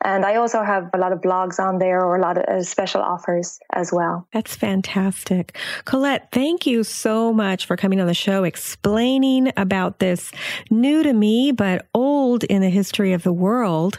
And 0.04 0.24
I 0.24 0.36
also 0.36 0.62
have 0.62 0.90
a 0.92 0.98
lot 0.98 1.12
of 1.12 1.20
blogs 1.20 1.58
on 1.58 1.78
there 1.78 2.04
or 2.04 2.16
a 2.16 2.20
lot 2.20 2.38
of 2.38 2.44
uh, 2.44 2.62
special 2.62 3.00
offers 3.00 3.58
as 3.72 3.92
well. 3.92 4.26
That's 4.32 4.54
fantastic. 4.54 5.56
Colette, 5.84 6.28
thank 6.30 6.66
you 6.66 6.84
so 6.84 7.32
much 7.32 7.66
for 7.66 7.76
coming 7.76 8.00
on 8.00 8.06
the 8.06 8.14
show, 8.14 8.44
explaining 8.44 9.52
about 9.56 9.98
this 9.98 10.30
new 10.70 11.02
to 11.02 11.12
me, 11.12 11.52
but 11.52 11.86
old 11.94 12.44
in 12.44 12.60
the 12.60 12.70
history 12.70 13.12
of 13.12 13.22
the 13.22 13.32
world. 13.32 13.98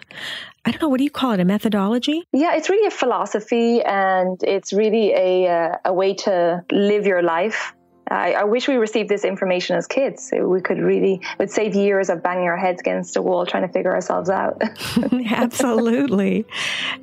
I 0.65 0.71
don't 0.71 0.81
know, 0.81 0.89
what 0.89 0.97
do 0.97 1.03
you 1.03 1.11
call 1.11 1.31
it? 1.31 1.39
A 1.39 1.45
methodology? 1.45 2.23
Yeah, 2.31 2.55
it's 2.55 2.69
really 2.69 2.87
a 2.87 2.91
philosophy 2.91 3.81
and 3.81 4.41
it's 4.43 4.71
really 4.71 5.11
a, 5.11 5.47
uh, 5.47 5.77
a 5.85 5.93
way 5.93 6.13
to 6.13 6.63
live 6.71 7.05
your 7.05 7.21
life 7.21 7.73
I, 8.09 8.33
I, 8.33 8.43
wish 8.43 8.67
we 8.67 8.75
received 8.75 9.09
this 9.09 9.23
information 9.23 9.77
as 9.77 9.87
kids. 9.87 10.31
We 10.33 10.61
could 10.61 10.79
really, 10.79 11.15
it 11.15 11.39
would 11.39 11.51
save 11.51 11.73
years 11.73 12.09
of 12.09 12.21
banging 12.21 12.47
our 12.47 12.57
heads 12.57 12.81
against 12.81 13.15
a 13.15 13.21
wall 13.21 13.45
trying 13.45 13.65
to 13.65 13.71
figure 13.71 13.93
ourselves 13.93 14.29
out. 14.29 14.61
Absolutely. 15.25 16.45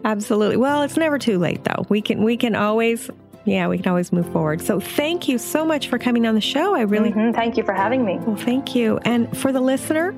Absolutely. 0.04 0.56
Well, 0.56 0.82
it's 0.82 0.96
never 0.96 1.18
too 1.18 1.38
late 1.38 1.64
though. 1.64 1.86
We 1.88 2.02
can, 2.02 2.22
we 2.22 2.36
can 2.36 2.54
always 2.54 3.10
yeah, 3.50 3.68
we 3.68 3.78
can 3.78 3.88
always 3.88 4.12
move 4.12 4.30
forward. 4.32 4.62
So 4.62 4.80
thank 4.80 5.28
you 5.28 5.38
so 5.38 5.64
much 5.64 5.88
for 5.88 5.98
coming 5.98 6.26
on 6.26 6.34
the 6.34 6.40
show. 6.40 6.74
I 6.74 6.82
really 6.82 7.10
mm-hmm. 7.10 7.32
thank 7.32 7.56
you 7.56 7.64
for 7.64 7.72
having 7.72 8.04
me. 8.04 8.18
Well, 8.18 8.36
thank 8.36 8.74
you. 8.74 8.98
And 9.04 9.36
for 9.36 9.52
the 9.52 9.60
listener, 9.60 10.14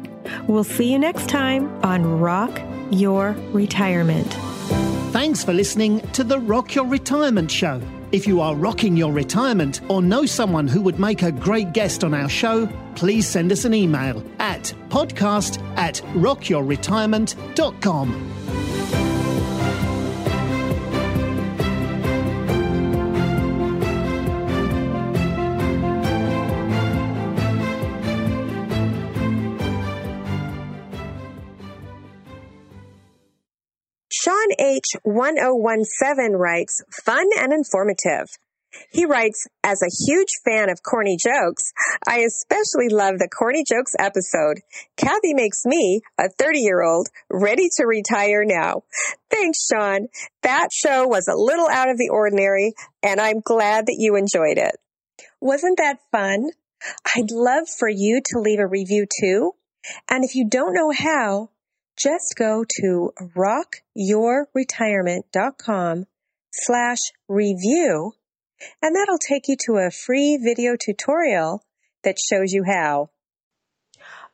we'll 0.47 0.64
see 0.64 0.93
you 0.93 0.99
next 0.99 1.28
time 1.28 1.68
on 1.83 2.20
Rock 2.20 2.61
Your 2.91 3.33
Retirement. 3.53 4.28
Thanks 5.12 5.45
for 5.45 5.53
listening 5.53 6.01
to 6.12 6.24
the 6.24 6.39
Rock 6.39 6.74
Your 6.74 6.87
Retirement 6.87 7.51
Show. 7.51 7.80
If 8.12 8.26
you 8.26 8.41
are 8.43 8.55
rocking 8.55 8.97
your 8.97 9.12
retirement 9.12 9.80
or 9.89 10.03
know 10.03 10.26
someone 10.26 10.68
who 10.68 10.83
would 10.83 11.01
make 11.01 11.22
a 11.22 11.33
great 11.33 11.72
guest 11.72 12.05
on 12.05 12.12
our 12.12 12.28
show, 12.28 12.68
please 12.95 13.26
send 13.26 13.51
us 13.51 13.64
an 13.64 13.72
email 13.72 14.22
at 14.39 14.74
podcast 14.91 15.59
at 15.78 15.95
rockyourretirement.com. 16.14 18.41
H1017 35.07 36.39
writes, 36.39 36.83
fun 37.05 37.26
and 37.39 37.53
informative. 37.53 38.26
He 38.91 39.05
writes, 39.05 39.47
as 39.62 39.83
a 39.83 40.07
huge 40.07 40.30
fan 40.45 40.70
of 40.70 40.83
corny 40.83 41.16
jokes, 41.16 41.72
I 42.07 42.20
especially 42.20 42.89
love 42.89 43.18
the 43.18 43.28
corny 43.28 43.64
jokes 43.68 43.93
episode. 43.99 44.61
Kathy 44.97 45.35
makes 45.35 45.64
me, 45.66 46.01
a 46.18 46.30
30 46.30 46.61
year 46.61 46.83
old, 46.83 47.09
ready 47.30 47.68
to 47.76 47.87
retire 47.87 48.45
now. 48.45 48.83
Thanks, 49.30 49.66
Sean. 49.66 50.09
That 50.43 50.68
show 50.72 51.07
was 51.07 51.28
a 51.28 51.37
little 51.37 51.68
out 51.68 51.91
of 51.91 51.99
the 51.99 52.09
ordinary, 52.11 52.72
and 53.03 53.20
I'm 53.20 53.41
glad 53.41 53.87
that 53.87 53.97
you 53.99 54.16
enjoyed 54.16 54.59
it. 54.59 54.76
Wasn't 55.41 55.78
that 55.78 55.99
fun? 56.11 56.51
I'd 57.14 57.30
love 57.30 57.68
for 57.68 57.89
you 57.89 58.20
to 58.24 58.41
leave 58.41 58.59
a 58.59 58.66
review 58.66 59.07
too. 59.20 59.53
And 60.09 60.24
if 60.24 60.35
you 60.35 60.49
don't 60.49 60.74
know 60.74 60.93
how, 60.97 61.51
just 62.03 62.35
go 62.37 62.65
to 62.81 63.13
rockyourretirement.com 63.37 66.07
slash 66.53 66.99
review 67.29 68.13
and 68.81 68.95
that'll 68.95 69.19
take 69.19 69.49
you 69.49 69.57
to 69.67 69.77
a 69.77 69.91
free 69.91 70.39
video 70.43 70.77
tutorial 70.83 71.65
that 72.05 72.17
shows 72.19 72.53
you 72.53 72.65
how. 72.65 73.11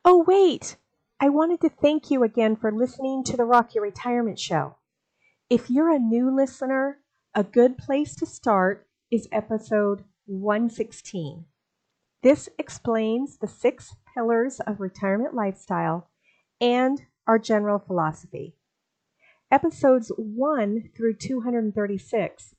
Oh, 0.03 0.23
wait. 0.27 0.77
I 1.19 1.29
wanted 1.29 1.61
to 1.61 1.69
thank 1.69 2.09
you 2.09 2.23
again 2.23 2.55
for 2.55 2.71
listening 2.71 3.23
to 3.25 3.35
the 3.35 3.43
Rock 3.43 3.75
Your 3.75 3.83
Retirement 3.83 4.39
Show. 4.39 4.77
If 5.49 5.69
you're 5.69 5.93
a 5.93 5.99
new 5.99 6.33
listener, 6.33 6.99
a 7.35 7.43
good 7.43 7.77
place 7.77 8.15
to 8.15 8.25
start 8.25 8.87
is 9.11 9.27
episode 9.31 10.05
116. 10.25 11.45
This 12.21 12.49
explains 12.57 13.37
the 13.37 13.47
six 13.47 13.95
pillars 14.13 14.59
of 14.61 14.79
retirement 14.79 15.33
lifestyle 15.33 16.09
and 16.61 17.01
our 17.29 17.37
general 17.37 17.77
philosophy. 17.77 18.55
Episodes 19.51 20.11
1 20.17 20.89
through 20.97 21.13
236 21.13 22.55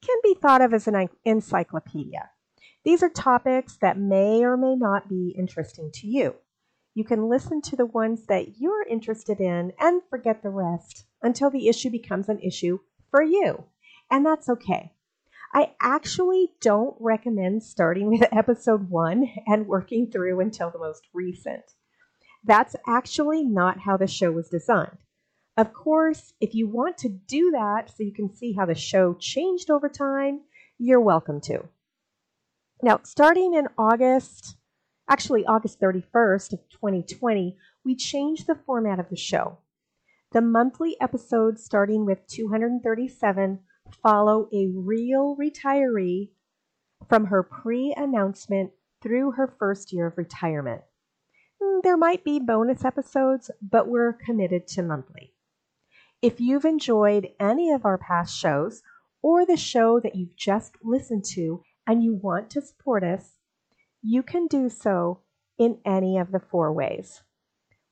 can 0.00 0.16
be 0.22 0.32
thought 0.32 0.62
of 0.62 0.72
as 0.72 0.86
an 0.86 1.08
encyclopedia. 1.24 2.30
These 2.84 3.02
are 3.02 3.08
topics 3.08 3.76
that 3.82 3.98
may 3.98 4.44
or 4.44 4.56
may 4.56 4.76
not 4.76 5.08
be 5.08 5.34
interesting 5.36 5.90
to 5.94 6.06
you. 6.06 6.36
You 6.94 7.02
can 7.02 7.28
listen 7.28 7.60
to 7.62 7.74
the 7.74 7.84
ones 7.84 8.26
that 8.26 8.60
you're 8.60 8.86
interested 8.86 9.40
in 9.40 9.72
and 9.80 10.02
forget 10.08 10.44
the 10.44 10.50
rest 10.50 11.06
until 11.20 11.50
the 11.50 11.66
issue 11.66 11.90
becomes 11.90 12.28
an 12.28 12.38
issue 12.38 12.78
for 13.10 13.20
you. 13.20 13.64
And 14.08 14.24
that's 14.24 14.48
okay. 14.48 14.92
I 15.52 15.72
actually 15.82 16.52
don't 16.60 16.94
recommend 17.00 17.64
starting 17.64 18.08
with 18.08 18.22
episode 18.30 18.88
one 18.88 19.28
and 19.48 19.66
working 19.66 20.12
through 20.12 20.38
until 20.38 20.70
the 20.70 20.78
most 20.78 21.08
recent. 21.12 21.64
That's 22.44 22.74
actually 22.86 23.44
not 23.44 23.80
how 23.80 23.96
the 23.96 24.06
show 24.06 24.32
was 24.32 24.48
designed. 24.48 24.98
Of 25.56 25.72
course, 25.72 26.32
if 26.40 26.54
you 26.54 26.68
want 26.68 26.96
to 26.98 27.08
do 27.08 27.50
that 27.50 27.90
so 27.90 28.02
you 28.02 28.12
can 28.12 28.34
see 28.34 28.54
how 28.54 28.66
the 28.66 28.74
show 28.74 29.14
changed 29.14 29.70
over 29.70 29.88
time, 29.88 30.40
you're 30.78 31.00
welcome 31.00 31.40
to. 31.42 31.68
Now, 32.82 33.00
starting 33.02 33.52
in 33.52 33.68
August, 33.76 34.56
actually 35.08 35.44
August 35.44 35.80
31st 35.80 36.54
of 36.54 36.60
2020, 36.70 37.56
we 37.84 37.94
changed 37.94 38.46
the 38.46 38.54
format 38.54 38.98
of 38.98 39.10
the 39.10 39.16
show. 39.16 39.58
The 40.32 40.40
monthly 40.40 40.96
episodes 41.00 41.62
starting 41.62 42.06
with 42.06 42.26
237 42.28 43.58
follow 44.02 44.48
a 44.52 44.68
real 44.68 45.36
retiree 45.36 46.30
from 47.08 47.26
her 47.26 47.42
pre 47.42 47.92
announcement 47.96 48.70
through 49.02 49.32
her 49.32 49.54
first 49.58 49.92
year 49.92 50.06
of 50.06 50.16
retirement. 50.16 50.82
Mm, 51.62 51.82
there 51.82 51.96
might 51.96 52.24
be 52.24 52.38
bonus 52.38 52.84
episodes, 52.84 53.50
but 53.60 53.88
we're 53.88 54.12
committed 54.12 54.66
to 54.68 54.82
monthly. 54.82 55.34
If 56.22 56.40
you've 56.40 56.64
enjoyed 56.64 57.28
any 57.38 57.70
of 57.70 57.84
our 57.84 57.98
past 57.98 58.36
shows 58.38 58.82
or 59.22 59.44
the 59.44 59.56
show 59.56 60.00
that 60.00 60.14
you've 60.14 60.36
just 60.36 60.74
listened 60.82 61.24
to 61.32 61.62
and 61.86 62.02
you 62.02 62.14
want 62.14 62.50
to 62.50 62.62
support 62.62 63.02
us, 63.02 63.36
you 64.02 64.22
can 64.22 64.46
do 64.46 64.68
so 64.68 65.20
in 65.58 65.78
any 65.84 66.18
of 66.18 66.32
the 66.32 66.40
four 66.40 66.72
ways. 66.72 67.22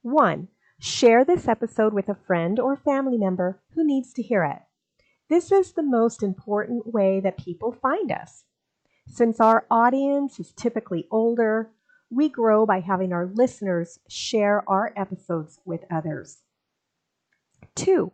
One, 0.02 0.48
share 0.80 1.24
this 1.24 1.48
episode 1.48 1.92
with 1.92 2.08
a 2.08 2.14
friend 2.26 2.58
or 2.58 2.76
family 2.76 3.18
member 3.18 3.62
who 3.74 3.84
needs 3.84 4.12
to 4.14 4.22
hear 4.22 4.44
it. 4.44 4.62
This 5.28 5.52
is 5.52 5.72
the 5.72 5.82
most 5.82 6.22
important 6.22 6.94
way 6.94 7.20
that 7.20 7.36
people 7.36 7.72
find 7.72 8.10
us. 8.10 8.44
Since 9.06 9.40
our 9.40 9.66
audience 9.70 10.38
is 10.40 10.52
typically 10.52 11.06
older, 11.10 11.70
we 12.10 12.28
grow 12.28 12.64
by 12.64 12.80
having 12.80 13.12
our 13.12 13.26
listeners 13.26 13.98
share 14.08 14.68
our 14.68 14.92
episodes 14.96 15.58
with 15.64 15.84
others. 15.90 16.38
Two, 17.74 18.12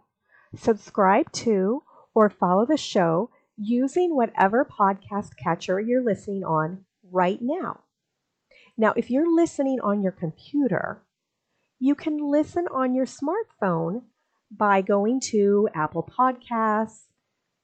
subscribe 0.57 1.31
to 1.33 1.83
or 2.15 2.29
follow 2.29 2.67
the 2.67 2.77
show 2.77 3.31
using 3.57 4.17
whatever 4.17 4.65
podcast 4.65 5.37
catcher 5.37 5.81
you're 5.81 6.03
listening 6.03 6.45
on 6.45 6.85
right 7.11 7.39
now. 7.41 7.81
Now, 8.77 8.93
if 8.97 9.11
you're 9.11 9.33
listening 9.33 9.79
on 9.81 10.03
your 10.03 10.13
computer, 10.13 11.03
you 11.79 11.95
can 11.95 12.19
listen 12.19 12.67
on 12.73 12.95
your 12.95 13.07
smartphone 13.07 14.03
by 14.51 14.81
going 14.81 15.21
to 15.21 15.69
Apple 15.75 16.09
Podcasts, 16.19 17.05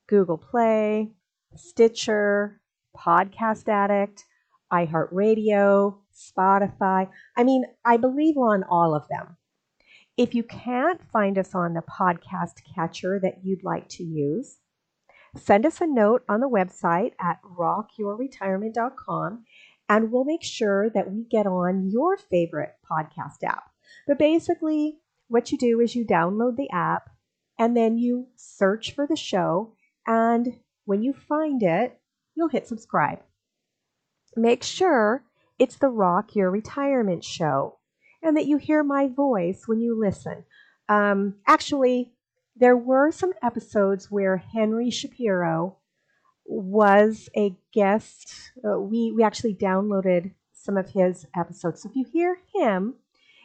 Google 0.09 0.39
Play, 0.39 1.11
Stitcher, 1.57 2.61
Podcast 2.97 3.69
Addict, 3.69 4.25
iHeartRadio, 4.73 5.97
Spotify. 6.21 7.09
I 7.37 7.45
mean, 7.45 7.65
I 7.85 7.97
believe 7.97 8.37
we're 8.37 8.55
on 8.55 8.65
all 8.65 8.95
of 8.95 9.09
them. 9.09 9.37
If 10.17 10.35
you 10.35 10.43
can't 10.43 11.01
find 11.13 11.39
us 11.39 11.55
on 11.55 11.75
the 11.75 11.83
podcast 11.83 12.55
catcher 12.75 13.19
that 13.23 13.39
you'd 13.43 13.65
like 13.65 13.89
to 13.91 14.03
use, 14.03 14.59
send 15.37 15.65
us 15.65 15.81
a 15.81 15.87
note 15.87 16.25
on 16.29 16.41
the 16.41 16.49
website 16.49 17.13
at 17.21 17.41
rockyourretirement.com 17.43 19.45
and 19.89 20.13
we'll 20.13 20.25
make 20.25 20.45
sure 20.45 20.91
that 20.91 21.11
we 21.11 21.25
get 21.29 21.47
on 21.47 21.91
your 21.91 22.17
favorite 22.17 22.75
podcast 22.89 23.43
app. 23.45 23.65
But 24.07 24.19
basically, 24.19 24.99
what 25.29 25.51
you 25.51 25.59
do 25.59 25.81
is 25.81 25.95
you 25.95 26.05
download 26.05 26.57
the 26.57 26.71
app 26.71 27.11
and 27.59 27.77
then 27.77 27.99
you 27.99 28.29
search 28.37 28.95
for 28.95 29.07
the 29.07 29.17
show. 29.17 29.75
And 30.07 30.61
when 30.85 31.03
you 31.03 31.13
find 31.13 31.63
it, 31.63 31.99
you'll 32.35 32.49
hit 32.49 32.67
subscribe. 32.67 33.21
Make 34.37 34.63
sure 34.63 35.25
it's 35.61 35.77
the 35.77 35.89
Rock 35.89 36.35
Your 36.35 36.51
Retirement 36.51 37.23
Show, 37.23 37.79
and 38.23 38.35
that 38.37 38.47
you 38.47 38.57
hear 38.57 38.83
my 38.83 39.09
voice 39.09 39.65
when 39.67 39.79
you 39.79 40.01
listen. 40.01 40.45
Um, 40.89 41.35
actually, 41.47 42.13
there 42.57 42.79
were 42.79 43.13
some 43.13 43.33
episodes 43.43 44.11
where 44.11 44.39
Henry 44.39 44.91
Shapiro 44.91 45.77
was 46.47 47.29
a 47.37 47.55
guest. 47.75 48.33
Uh, 48.65 48.81
we, 48.81 49.13
we 49.13 49.23
actually 49.23 49.55
downloaded 49.55 50.33
some 50.55 50.79
of 50.79 50.89
his 50.89 51.27
episodes. 51.37 51.83
So 51.83 51.91
if 51.91 51.95
you 51.95 52.07
hear 52.11 52.39
him, 52.55 52.95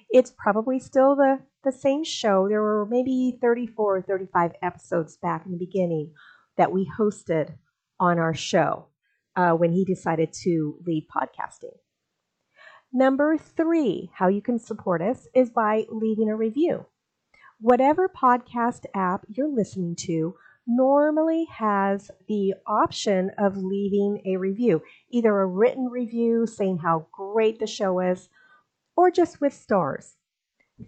it's 0.10 0.32
probably 0.38 0.80
still 0.80 1.18
the, 1.18 1.40
the 1.66 1.72
same 1.74 2.06
show. 2.06 2.48
There 2.48 2.62
were 2.62 2.88
maybe 2.90 3.38
34 3.42 3.98
or 3.98 4.02
35 4.02 4.54
episodes 4.64 5.18
back 5.18 5.46
in 5.46 5.52
the 5.52 5.58
beginning 5.58 6.14
that 6.56 6.72
we 6.72 6.90
hosted 6.98 7.56
on 8.00 8.20
our 8.20 8.34
show 8.34 8.88
uh, 9.36 9.52
when 9.52 9.74
he 9.74 9.84
decided 9.84 10.32
to 10.44 10.78
leave 10.86 11.04
podcasting. 11.14 11.76
Number 12.94 13.38
three, 13.38 14.12
how 14.14 14.28
you 14.28 14.42
can 14.42 14.60
support 14.60 15.02
us 15.02 15.28
is 15.34 15.50
by 15.50 15.86
leaving 15.90 16.30
a 16.30 16.36
review. 16.36 16.86
Whatever 17.60 18.10
podcast 18.10 18.86
app 18.94 19.26
you're 19.28 19.50
listening 19.50 19.96
to, 19.98 20.36
normally 20.68 21.46
has 21.46 22.10
the 22.28 22.54
option 22.66 23.32
of 23.38 23.58
leaving 23.58 24.22
a 24.26 24.38
review, 24.38 24.82
either 25.10 25.40
a 25.40 25.46
written 25.46 25.86
review 25.86 26.48
saying 26.48 26.80
how 26.80 27.08
great 27.12 27.60
the 27.60 27.68
show 27.68 28.00
is, 28.00 28.30
or 28.96 29.12
just 29.12 29.42
with 29.42 29.54
stars. 29.54 30.16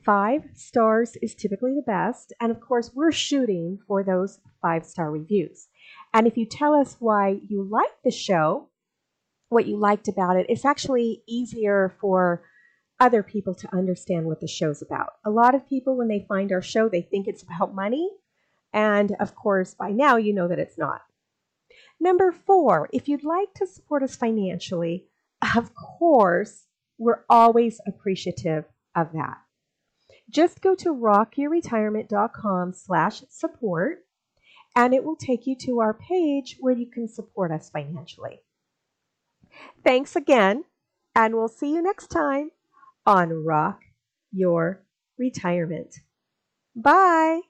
Five 0.03 0.43
stars 0.53 1.15
is 1.21 1.35
typically 1.35 1.75
the 1.75 1.81
best, 1.81 2.33
and 2.41 2.51
of 2.51 2.59
course, 2.59 2.91
we're 2.93 3.11
shooting 3.11 3.79
for 3.87 4.03
those 4.03 4.39
five 4.61 4.85
star 4.85 5.11
reviews. 5.11 5.67
And 6.13 6.27
if 6.27 6.37
you 6.37 6.45
tell 6.45 6.73
us 6.73 6.97
why 6.99 7.39
you 7.47 7.63
like 7.63 7.91
the 8.03 8.11
show, 8.11 8.69
what 9.49 9.65
you 9.65 9.77
liked 9.77 10.07
about 10.07 10.37
it, 10.37 10.45
it's 10.49 10.65
actually 10.65 11.23
easier 11.27 11.95
for 12.01 12.43
other 12.99 13.23
people 13.23 13.53
to 13.55 13.75
understand 13.75 14.25
what 14.25 14.41
the 14.41 14.47
show's 14.47 14.81
about. 14.81 15.13
A 15.25 15.29
lot 15.29 15.55
of 15.55 15.67
people, 15.67 15.95
when 15.95 16.07
they 16.07 16.25
find 16.27 16.51
our 16.51 16.61
show, 16.61 16.89
they 16.89 17.01
think 17.01 17.27
it's 17.27 17.43
about 17.43 17.75
money. 17.75 18.09
And 18.73 19.15
of 19.19 19.35
course, 19.35 19.73
by 19.73 19.91
now, 19.91 20.17
you 20.17 20.33
know 20.33 20.47
that 20.47 20.59
it's 20.59 20.77
not. 20.77 21.01
Number 21.99 22.31
four, 22.31 22.89
if 22.91 23.07
you'd 23.07 23.23
like 23.23 23.53
to 23.55 23.67
support 23.67 24.03
us 24.03 24.15
financially, 24.15 25.05
of 25.55 25.71
course, 25.73 26.65
we're 26.97 27.23
always 27.29 27.79
appreciative 27.87 28.65
of 28.95 29.11
that. 29.13 29.37
Just 30.29 30.61
go 30.61 30.75
to 30.75 30.93
rockyourretirement.com 30.93 32.73
slash 32.73 33.23
support 33.29 33.99
and 34.75 34.93
it 34.93 35.03
will 35.03 35.15
take 35.15 35.47
you 35.47 35.55
to 35.55 35.79
our 35.79 35.93
page 35.93 36.57
where 36.59 36.73
you 36.73 36.87
can 36.87 37.07
support 37.07 37.51
us 37.51 37.69
financially. 37.69 38.41
Thanks 39.83 40.15
again, 40.15 40.65
and 41.15 41.35
we'll 41.35 41.47
see 41.47 41.73
you 41.73 41.81
next 41.81 42.07
time 42.07 42.51
on 43.05 43.45
Rock 43.45 43.81
Your 44.31 44.83
Retirement. 45.17 45.95
Bye. 46.75 47.41